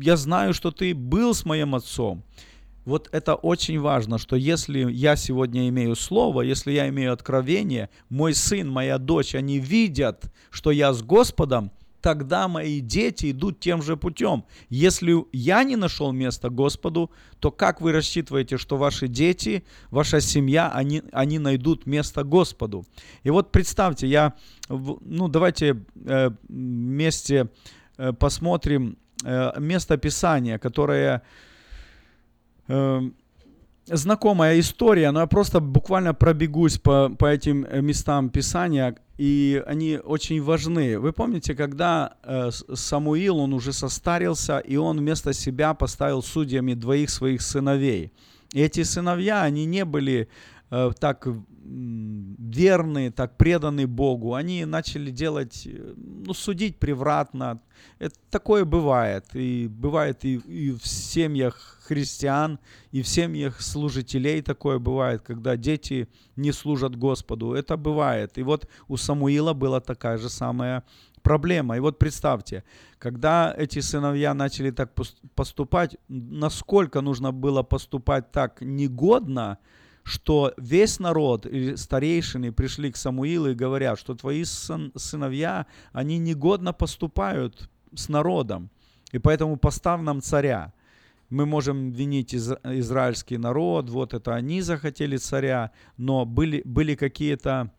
[0.00, 2.24] я знаю, что ты был с моим отцом.
[2.84, 8.34] Вот это очень важно, что если я сегодня имею слово, если я имею откровение, мой
[8.34, 11.70] сын, моя дочь, они видят, что я с Господом,
[12.02, 14.44] тогда мои дети идут тем же путем.
[14.68, 20.70] Если я не нашел места Господу, то как вы рассчитываете, что ваши дети, ваша семья,
[20.70, 22.84] они, они найдут место Господу?
[23.22, 24.34] И вот представьте, я,
[24.68, 27.48] ну давайте э, вместе
[27.96, 31.22] э, посмотрим э, место Писания, которое
[33.86, 40.42] знакомая история, но я просто буквально пробегусь по, по этим местам Писания, и они очень
[40.42, 40.98] важны.
[40.98, 47.10] Вы помните, когда э, Самуил, он уже состарился, и он вместо себя поставил судьями двоих
[47.10, 48.12] своих сыновей.
[48.52, 50.28] И эти сыновья, они не были
[50.98, 51.26] так
[51.64, 57.60] верны, так преданы Богу, они начали делать, э, ну, судить превратно.
[57.98, 59.24] Это такое бывает.
[59.34, 62.58] И бывает и, и в семьях христиан,
[62.90, 67.52] и в семьях служителей такое бывает, когда дети не служат Господу.
[67.52, 68.38] Это бывает.
[68.38, 70.82] И вот у Самуила была такая же самая
[71.22, 71.76] проблема.
[71.76, 72.64] И вот представьте,
[72.98, 74.92] когда эти сыновья начали так
[75.34, 79.58] поступать, насколько нужно было поступать так негодно,
[80.04, 86.18] что весь народ и старейшины пришли к Самуилу и говорят, что твои сын, сыновья, они
[86.18, 88.70] негодно поступают с народом,
[89.12, 90.72] и поэтому поставь нам царя.
[91.30, 97.72] Мы можем винить из, израильский народ, вот это они захотели царя, но были, были какие-то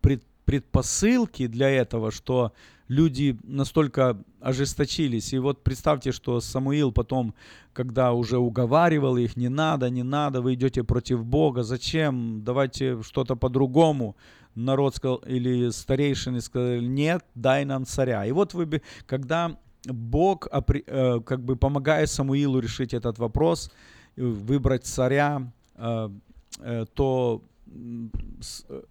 [0.00, 2.52] пред, предпосылки для этого, что
[2.90, 5.32] люди настолько ожесточились.
[5.32, 7.34] И вот представьте, что Самуил потом,
[7.72, 13.36] когда уже уговаривал их, не надо, не надо, вы идете против Бога, зачем, давайте что-то
[13.36, 14.16] по-другому.
[14.56, 18.26] Народ сказал, или старейшины сказали, нет, дай нам царя.
[18.26, 23.70] И вот вы, когда Бог э, как бы помогая Самуилу решить этот вопрос,
[24.16, 26.10] выбрать царя, э,
[26.58, 27.40] э, то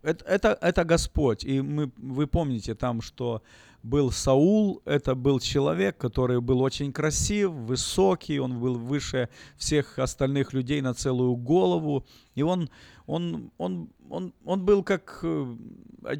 [0.03, 1.43] это, это, это Господь.
[1.43, 3.41] И мы, вы помните там, что
[3.83, 10.53] был Саул, это был человек, который был очень красив, высокий, он был выше всех остальных
[10.53, 12.05] людей на целую голову,
[12.35, 12.69] и он,
[13.07, 15.55] он, он, он, он был как э,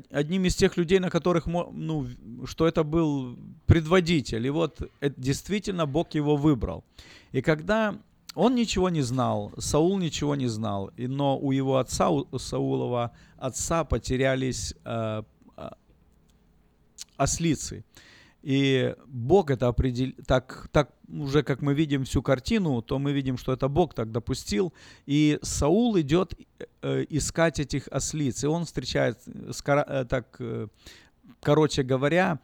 [0.10, 2.07] одним из тех людей, на которых, ну,
[2.45, 6.84] что это был предводитель, и вот это, действительно Бог его выбрал.
[7.32, 7.97] И когда
[8.36, 13.84] он ничего не знал, Саул ничего не знал, но у его отца, у Саулова отца
[13.84, 15.24] потерялись э,
[17.20, 17.84] ослицы.
[18.41, 23.38] И Бог это определил, так, так уже как мы видим всю картину, то мы видим,
[23.38, 24.74] что это Бог так допустил.
[25.05, 26.34] И Саул идет
[26.82, 28.43] э, искать этих ослиц.
[28.43, 30.67] И он встречает, э, так, э,
[31.41, 32.39] короче говоря,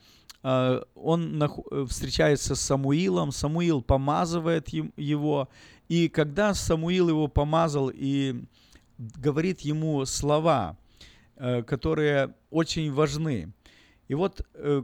[0.93, 1.43] он
[1.89, 5.49] встречается с Самуилом, Самуил помазывает его.
[5.89, 8.43] И когда Самуил его помазал и
[8.99, 10.77] говорит ему слова,
[11.35, 13.53] которые очень важны–
[14.07, 14.83] и вот э,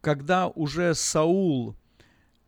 [0.00, 1.74] когда уже Саул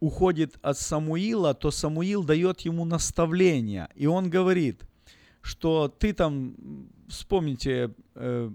[0.00, 3.88] уходит от Самуила, то Самуил дает ему наставление.
[3.94, 4.82] И он говорит,
[5.42, 6.54] что ты там,
[7.08, 8.50] вспомните, э,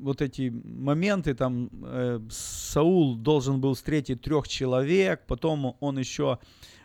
[0.00, 6.38] вот эти моменты, там э, Саул должен был встретить трех человек, потом он еще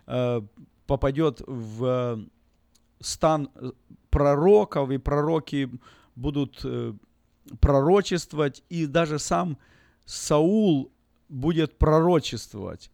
[0.08, 0.42] э,
[0.88, 2.26] попадет в
[3.00, 3.50] стан
[4.10, 5.70] пророков, и пророки
[6.16, 6.94] будут э,
[7.60, 9.58] пророчествовать, и даже сам
[10.06, 10.92] Саул
[11.30, 12.90] будет пророчествовать.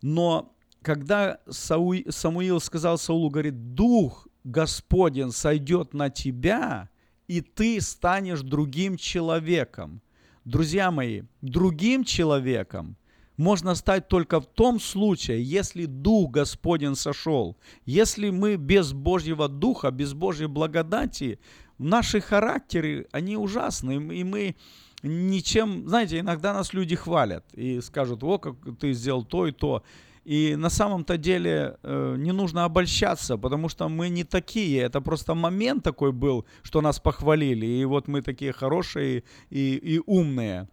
[0.00, 1.38] Но когда.
[1.48, 6.90] Самуил сказал Саулу, говорит, Дух Господен сойдет на тебя,
[7.28, 10.02] и ты станешь другим человеком.
[10.44, 12.96] Друзья мои, другим человеком
[13.36, 17.56] можно стать только в том случае, если Дух Господень сошел.
[17.86, 21.38] Если мы без Божьего Духа, без Божьей благодати,
[21.82, 24.56] наши характеры, они ужасны, и мы
[25.02, 29.82] ничем, знаете, иногда нас люди хвалят и скажут, о, как ты сделал то и то.
[30.24, 34.80] И на самом-то деле э, не нужно обольщаться, потому что мы не такие.
[34.80, 37.66] Это просто момент такой был, что нас похвалили.
[37.66, 40.68] И вот мы такие хорошие и, и умные.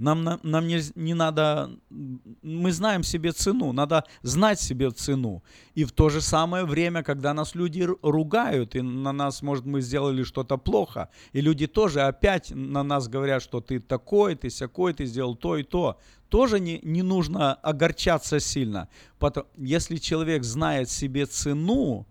[0.00, 5.42] Нам, нам не, не надо, мы знаем себе цену, надо знать себе цену.
[5.74, 9.82] И в то же самое время, когда нас люди ругают, и на нас, может, мы
[9.82, 14.94] сделали что-то плохо, и люди тоже опять на нас говорят, что ты такой, ты сякой,
[14.94, 15.98] ты сделал то и то,
[16.30, 18.88] тоже не, не нужно огорчаться сильно.
[19.18, 22.06] Потому, если человек знает себе цену,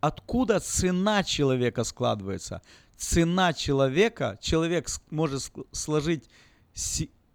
[0.00, 2.62] откуда цена человека складывается?
[2.96, 6.28] Цена человека, человек может сложить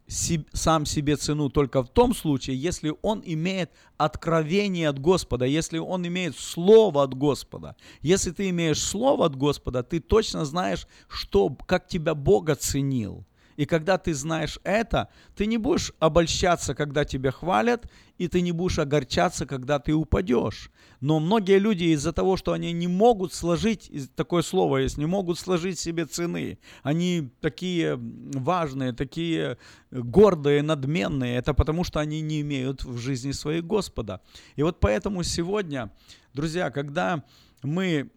[0.07, 6.05] сам себе цену только в том случае, если он имеет откровение от Господа, если он
[6.07, 7.75] имеет слово от Господа.
[8.01, 13.25] Если ты имеешь слово от Господа, ты точно знаешь, что, как тебя Бог оценил.
[13.55, 18.51] И когда ты знаешь это, ты не будешь обольщаться, когда тебя хвалят, и ты не
[18.51, 20.69] будешь огорчаться, когда ты упадешь.
[21.01, 25.39] Но многие люди из-за того, что они не могут сложить, такое слово есть, не могут
[25.39, 29.57] сложить себе цены, они такие важные, такие
[29.91, 34.21] гордые, надменные, это потому что они не имеют в жизни своей Господа.
[34.55, 35.91] И вот поэтому сегодня,
[36.33, 37.23] друзья, когда
[37.63, 38.09] мы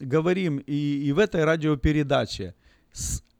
[0.00, 2.54] говорим и, и в этой радиопередаче,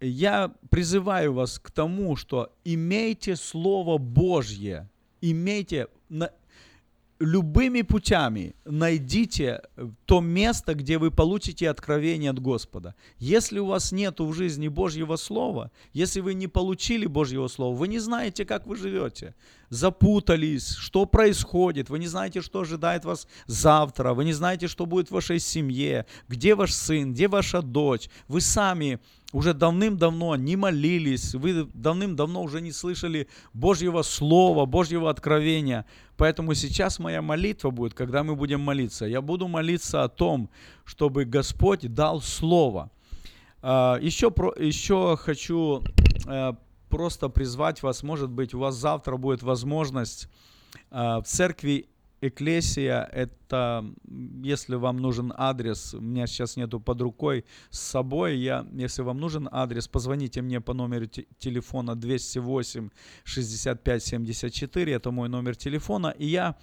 [0.01, 4.89] я призываю вас к тому, что имейте Слово Божье,
[5.21, 5.89] имейте
[7.23, 9.63] любыми путями найдите
[10.07, 12.97] то место, где вы получите откровение от Господа.
[13.19, 17.87] Если у вас нет в жизни Божьего Слова, если вы не получили Божьего Слова, вы
[17.87, 19.37] не знаете, как вы живете,
[19.69, 25.09] запутались, что происходит, вы не знаете, что ожидает вас завтра, вы не знаете, что будет
[25.09, 28.99] в вашей семье, где ваш сын, где ваша дочь, вы сами
[29.33, 35.87] уже давным-давно не молились, вы давным-давно уже не слышали Божьего Слова, Божьего откровения.
[36.17, 39.07] Поэтому сейчас моя молитва будет, когда мы будем молиться.
[39.07, 40.51] Я буду молиться о том,
[40.85, 42.91] чтобы Господь дал Слово.
[43.63, 45.83] Еще, а, еще хочу
[46.27, 46.53] э,
[46.89, 50.29] просто призвать вас, может быть, у вас завтра будет возможность
[50.91, 51.87] а, в церкви
[52.25, 53.85] Экклесия– это,
[54.45, 59.19] если вам нужен адрес, у меня сейчас нету под рукой с собой, я, если вам
[59.19, 61.07] нужен адрес, позвоните мне по номеру
[61.39, 62.91] телефона 208
[63.25, 66.55] 65 74, это мой номер телефона, и я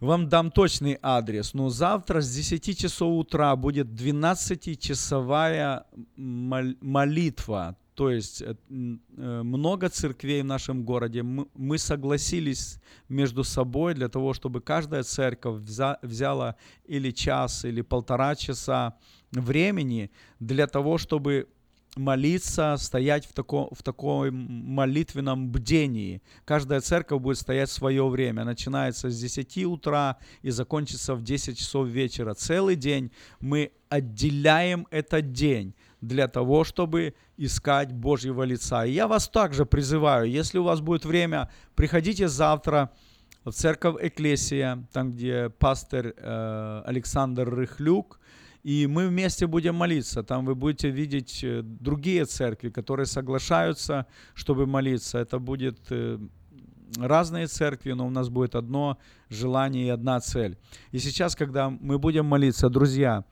[0.00, 1.54] вам дам точный адрес.
[1.54, 5.84] Но завтра с 10 часов утра будет 12-часовая
[6.16, 7.76] молитва.
[7.94, 11.22] То есть э, э, много церквей в нашем городе.
[11.22, 15.60] Мы согласились между собой для того, чтобы каждая церковь
[16.02, 18.96] взяла или час, или полтора часа
[19.30, 21.46] времени для того, чтобы
[21.96, 26.22] молиться, стоять в, тако, в таком молитвенном бдении.
[26.44, 28.44] Каждая церковь будет стоять в свое время.
[28.44, 32.34] Начинается с 10 утра и закончится в 10 часов вечера.
[32.34, 35.74] Целый день мы отделяем этот день
[36.06, 38.84] для того, чтобы искать Божьего лица.
[38.84, 42.90] И я вас также призываю, если у вас будет время, приходите завтра
[43.44, 48.18] в церковь Экклесия, там, где пастор э, Александр Рыхлюк,
[48.62, 50.22] и мы вместе будем молиться.
[50.22, 55.18] Там вы будете видеть э, другие церкви, которые соглашаются, чтобы молиться.
[55.18, 56.18] Это будет э,
[56.96, 58.98] разные церкви, но у нас будет одно
[59.28, 60.56] желание и одна цель.
[60.92, 63.24] И сейчас, когда мы будем молиться, друзья,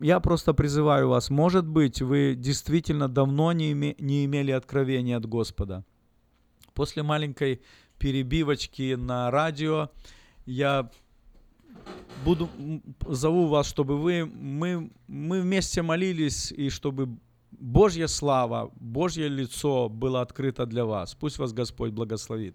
[0.00, 5.26] я просто призываю вас, может быть, вы действительно давно не, име, не имели откровения от
[5.26, 5.84] Господа.
[6.74, 7.60] После маленькой
[7.98, 9.90] перебивочки на радио
[10.46, 10.90] я
[12.24, 12.48] буду,
[13.06, 17.16] зову вас, чтобы вы, мы, мы вместе молились, и чтобы
[17.52, 21.14] Божья слава, Божье лицо было открыто для вас.
[21.14, 22.54] Пусть вас Господь благословит.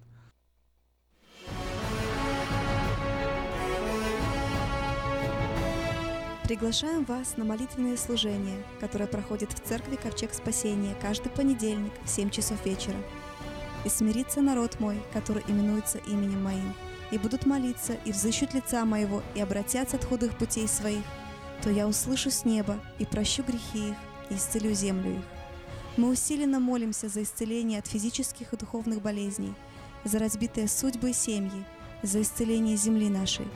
[6.44, 12.30] Приглашаем вас на молитвенное служение, которое проходит в церкви Ковчег Спасения каждый понедельник в 7
[12.30, 12.98] часов вечера.
[13.86, 16.74] «И смирится народ мой, который именуется именем моим,
[17.12, 21.04] и будут молиться, и взыщут лица моего, и обратятся от худых путей своих,
[21.62, 23.96] то я услышу с неба и прощу грехи их,
[24.30, 25.24] и исцелю землю их.
[25.96, 29.54] Мы усиленно молимся за исцеление от физических и духовных болезней,
[30.04, 31.64] за разбитые судьбы и семьи,
[32.02, 33.48] за исцеление земли нашей.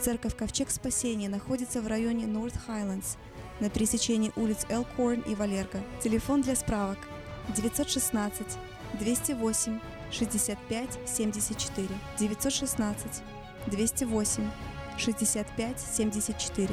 [0.00, 3.16] Церковь Ковчег Спасения находится в районе North Highlands
[3.58, 5.80] на пересечении улиц Элкорн и Валерго.
[6.02, 6.98] Телефон для справок
[7.56, 8.46] 916
[9.00, 9.80] 208
[10.12, 11.88] 65 74
[12.18, 13.22] 916
[13.66, 14.50] 208
[14.96, 16.70] 65 74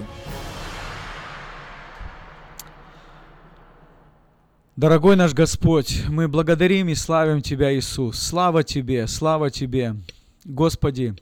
[4.75, 8.19] Дорогой наш Господь, мы благодарим и славим Тебя, Иисус.
[8.19, 9.95] Слава Тебе, слава Тебе.
[10.43, 11.15] Господи,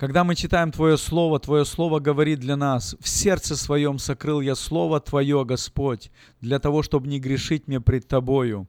[0.00, 4.54] когда мы читаем Твое Слово, Твое Слово говорит для нас, в сердце своем сокрыл я
[4.54, 8.66] Слово Твое, Господь, для того, чтобы не грешить мне пред Тобою.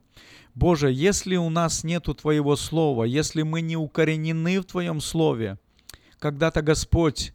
[0.56, 5.58] Боже, если у нас нету Твоего Слова, если мы не укоренены в Твоем Слове,
[6.20, 7.32] когда-то, Господь,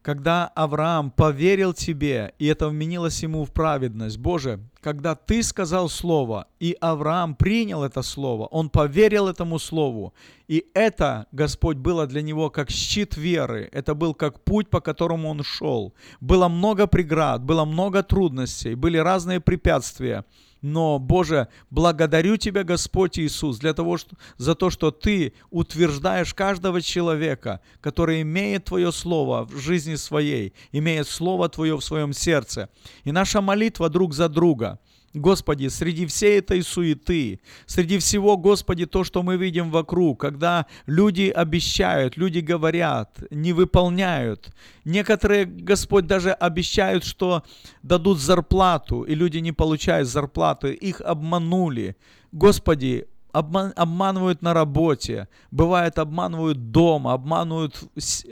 [0.00, 4.18] когда Авраам поверил Тебе, и это вменилось ему в праведность.
[4.18, 10.14] Боже, когда Ты сказал Слово, и Авраам принял это Слово, он поверил этому Слову,
[10.46, 15.28] и это, Господь, было для него как щит веры, это был как путь, по которому
[15.28, 15.94] он шел.
[16.20, 20.24] Было много преград, было много трудностей, были разные препятствия,
[20.62, 26.80] но, Боже, благодарю Тебя, Господь Иисус, для того, что, за то, что Ты утверждаешь каждого
[26.80, 32.68] человека, который имеет Твое Слово в жизни своей, имеет Слово Твое в своем сердце.
[33.04, 34.78] И наша молитва друг за друга–
[35.14, 41.32] Господи, среди всей этой суеты, среди всего, Господи, то, что мы видим вокруг, когда люди
[41.34, 44.54] обещают, люди говорят, не выполняют.
[44.84, 47.42] Некоторые, Господь, даже обещают, что
[47.82, 51.96] дадут зарплату, и люди не получают зарплаты, их обманули.
[52.30, 57.82] Господи, обман, обманывают на работе, бывает обманывают дома, обманывают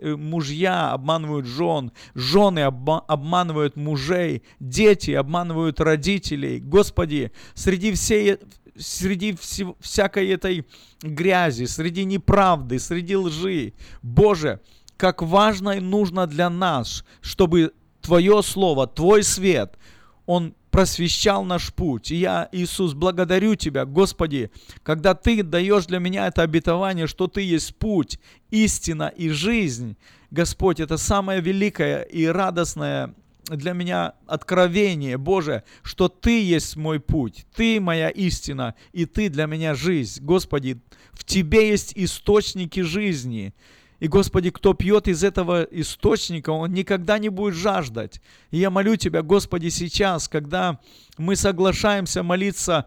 [0.01, 6.61] э, мужья, обманывают жен, жены обманывают мужей, дети обманывают родителей.
[6.61, 8.39] Господи, среди всей
[8.79, 10.67] среди всего, всякой этой
[11.03, 13.73] грязи, среди неправды, среди лжи.
[14.03, 14.61] Боже,
[14.97, 19.79] как важно и нужно для нас, чтобы Твое Слово, Твой свет,
[20.27, 22.11] он просвещал наш путь.
[22.11, 24.51] И я, Иисус, благодарю Тебя, Господи,
[24.83, 28.21] когда Ты даешь для меня это обетование, что Ты есть путь,
[28.51, 29.97] истина и жизнь.
[30.31, 33.15] Господь, это самое великое и радостное
[33.47, 39.47] для меня откровение, Боже, что Ты есть мой путь, Ты моя истина, и Ты для
[39.47, 40.23] меня жизнь.
[40.23, 43.55] Господи, в Тебе есть источники жизни.
[44.01, 48.21] И, Господи, кто пьет из этого источника, он никогда не будет жаждать.
[48.51, 50.79] И я молю Тебя, Господи, сейчас, когда
[51.17, 52.87] мы соглашаемся молиться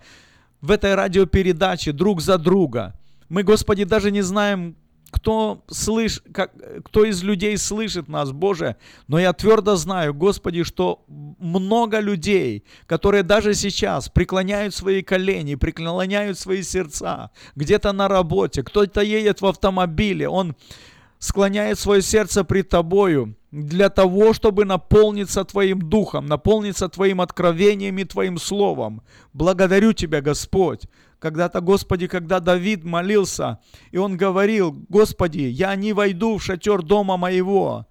[0.62, 4.76] в этой радиопередаче друг за друга, мы, Господи, даже не знаем,
[5.12, 6.53] кто, слыш, как,
[6.86, 8.76] кто из людей слышит нас, Боже,
[9.07, 16.38] но я твердо знаю, Господи, что много людей, которые даже сейчас преклоняют свои колени, преклоняют
[16.38, 20.55] свои сердца, где-то на работе, кто-то едет в автомобиле, он
[21.20, 28.05] склоняет свое сердце пред Тобою для того, чтобы наполниться Твоим Духом, наполниться Твоим откровением и
[28.05, 29.01] Твоим Словом.
[29.34, 30.84] Благодарю Тебя, Господь.
[31.20, 33.59] Когда-то, Господи, когда Давид молился,
[33.91, 37.88] и он говорил, Господи, я не войду в шатер дома моего,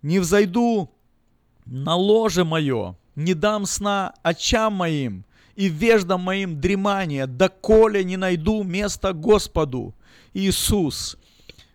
[0.00, 0.90] не взойду
[1.66, 5.26] на ложе мое, не дам сна очам моим
[5.56, 9.94] и веждам моим дремания, доколе не найду места Господу.
[10.32, 11.18] Иисус,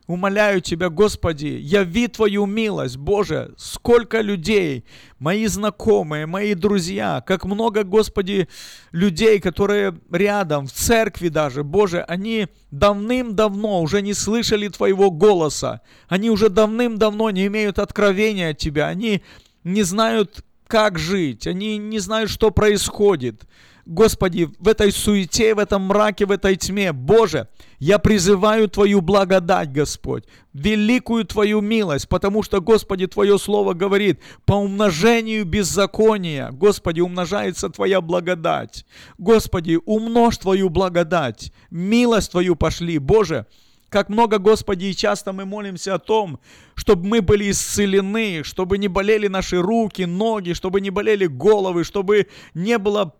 [0.08, 4.86] Умоляю Тебя, Господи, яви Твою милость, Боже, сколько людей,
[5.18, 8.48] мои знакомые, мои друзья, как много, Господи,
[8.92, 16.30] людей, которые рядом, в церкви даже, Боже, они давным-давно уже не слышали Твоего голоса, они
[16.30, 19.24] уже давным-давно не имеют откровения от Тебя, они
[19.64, 23.44] не знают, как жить, они не знают, что происходит.
[23.86, 29.72] Господи, в этой суете, в этом мраке, в этой тьме, Боже, я призываю Твою благодать,
[29.72, 30.24] Господь,
[30.54, 38.02] великую Твою милость, потому что, Господи, Твое Слово говорит, по умножению беззакония, Господи, умножается Твоя
[38.02, 38.88] благодать.
[39.20, 43.46] Господи, умножь Твою благодать, милость Твою пошли, Боже,
[43.90, 46.40] как много, Господи, и часто мы молимся о том,
[46.74, 52.28] чтобы мы были исцелены, чтобы не болели наши руки, ноги, чтобы не болели головы, чтобы
[52.56, 53.14] не было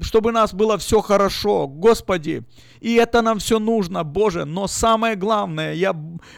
[0.00, 2.42] чтобы у нас было все хорошо, Господи.
[2.80, 4.44] И это нам все нужно, Боже.
[4.44, 5.94] Но самое главное, я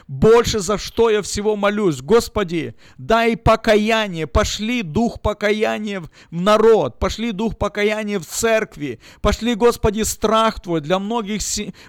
[0.07, 7.31] больше за что я всего молюсь, Господи, дай покаяние, пошли дух покаяния в народ, пошли
[7.31, 11.41] дух покаяния в церкви, пошли, Господи, страх Твой для многих,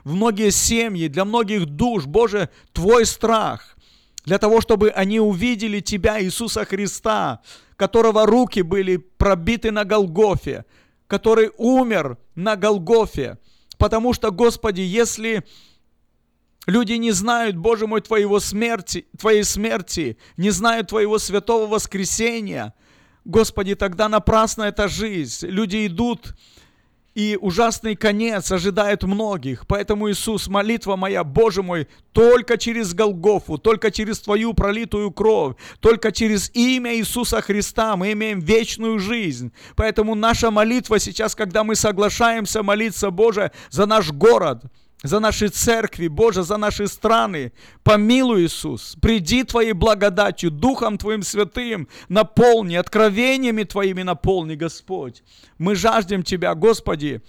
[0.05, 3.77] в многие семьи, для многих душ, Боже, Твой страх,
[4.25, 7.41] для того, чтобы они увидели Тебя, Иисуса Христа,
[7.77, 10.65] которого руки были пробиты на Голгофе,
[11.09, 13.39] который умер на Голгофе.
[13.79, 15.45] Потому что, Господи, если
[16.67, 22.75] люди не знают, Боже мой, Твоего смерти, Твоей смерти, не знают Твоего святого воскресения,
[23.25, 25.47] Господи, тогда напрасна эта жизнь.
[25.49, 26.35] Люди идут
[27.19, 29.67] и ужасный конец ожидает многих.
[29.67, 36.13] Поэтому, Иисус, молитва моя, Боже мой, только через Голгофу, только через Твою пролитую кровь, только
[36.13, 39.51] через имя Иисуса Христа мы имеем вечную жизнь.
[39.75, 44.63] Поэтому наша молитва сейчас, когда мы соглашаемся молиться, Боже, за наш город,
[45.03, 47.53] за наши церкви, Боже, за наши страны.
[47.85, 55.23] Помилуй, Иисус, приди Твоей благодатью, Духом Твоим Святым, наполни, откровениями Твоими наполни, Господь.
[55.59, 57.23] Мы жаждем Тебя, Господи.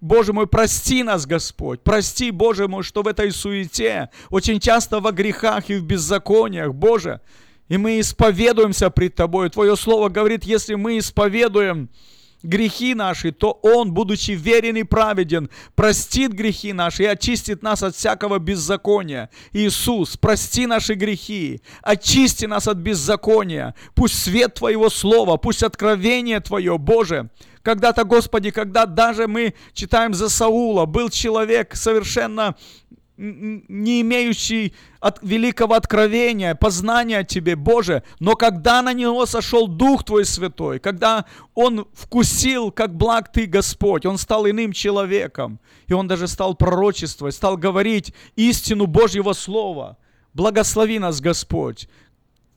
[0.00, 1.80] Боже мой, прости нас, Господь.
[1.82, 7.22] Прости, Боже мой, что в этой суете, очень часто во грехах и в беззакониях, Боже,
[7.68, 9.48] и мы исповедуемся пред Тобой.
[9.48, 11.88] Твое Слово говорит, если мы исповедуем
[12.44, 17.96] грехи наши, то Он, будучи верен и праведен, простит грехи наши и очистит нас от
[17.96, 19.30] всякого беззакония.
[19.52, 23.74] Иисус, прости наши грехи, очисти нас от беззакония.
[23.94, 27.30] Пусть свет Твоего Слова, пусть откровение Твое, Боже,
[27.64, 32.56] когда-то, Господи, когда даже мы читаем за Саула, был человек совершенно
[33.16, 40.24] не имеющий от великого откровения, познания Тебе, Боже, но когда на него сошел Дух Твой
[40.24, 46.26] Святой, когда он вкусил, как благ Ты, Господь, он стал иным человеком, и он даже
[46.26, 49.96] стал пророчествовать, стал говорить истину Божьего Слова.
[50.32, 51.88] Благослови нас, Господь.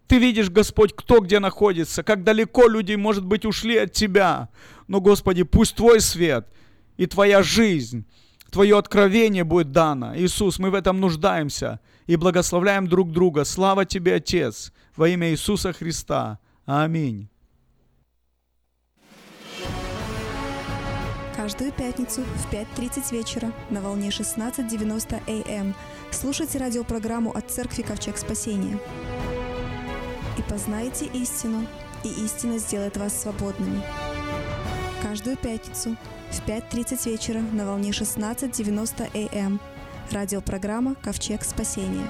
[0.08, 4.50] Ты видишь, Господь, кто где находится, как далеко люди, может быть, ушли от Тебя.
[4.88, 6.48] Но, Господи, пусть Твой свет
[6.96, 8.06] и Твоя жизнь
[8.52, 10.18] Твое откровение будет дано.
[10.18, 13.44] Иисус, мы в этом нуждаемся и благословляем друг друга.
[13.44, 16.40] Слава Тебе, Отец, во имя Иисуса Христа.
[16.66, 17.30] Аминь.
[21.36, 25.76] Каждую пятницу в 5.30 вечера на волне 16.90 АМ эм
[26.12, 28.80] слушайте радиопрограмму от Церкви Ковчег Спасения.
[30.38, 31.66] И познайте истину,
[32.04, 33.82] и истина сделает вас свободными.
[35.02, 35.96] Каждую пятницу
[36.32, 39.54] в 5.30 вечера на волне 16.90 АМ.
[39.54, 39.60] Эм.
[40.12, 42.06] Радиопрограмма «Ковчег спасения».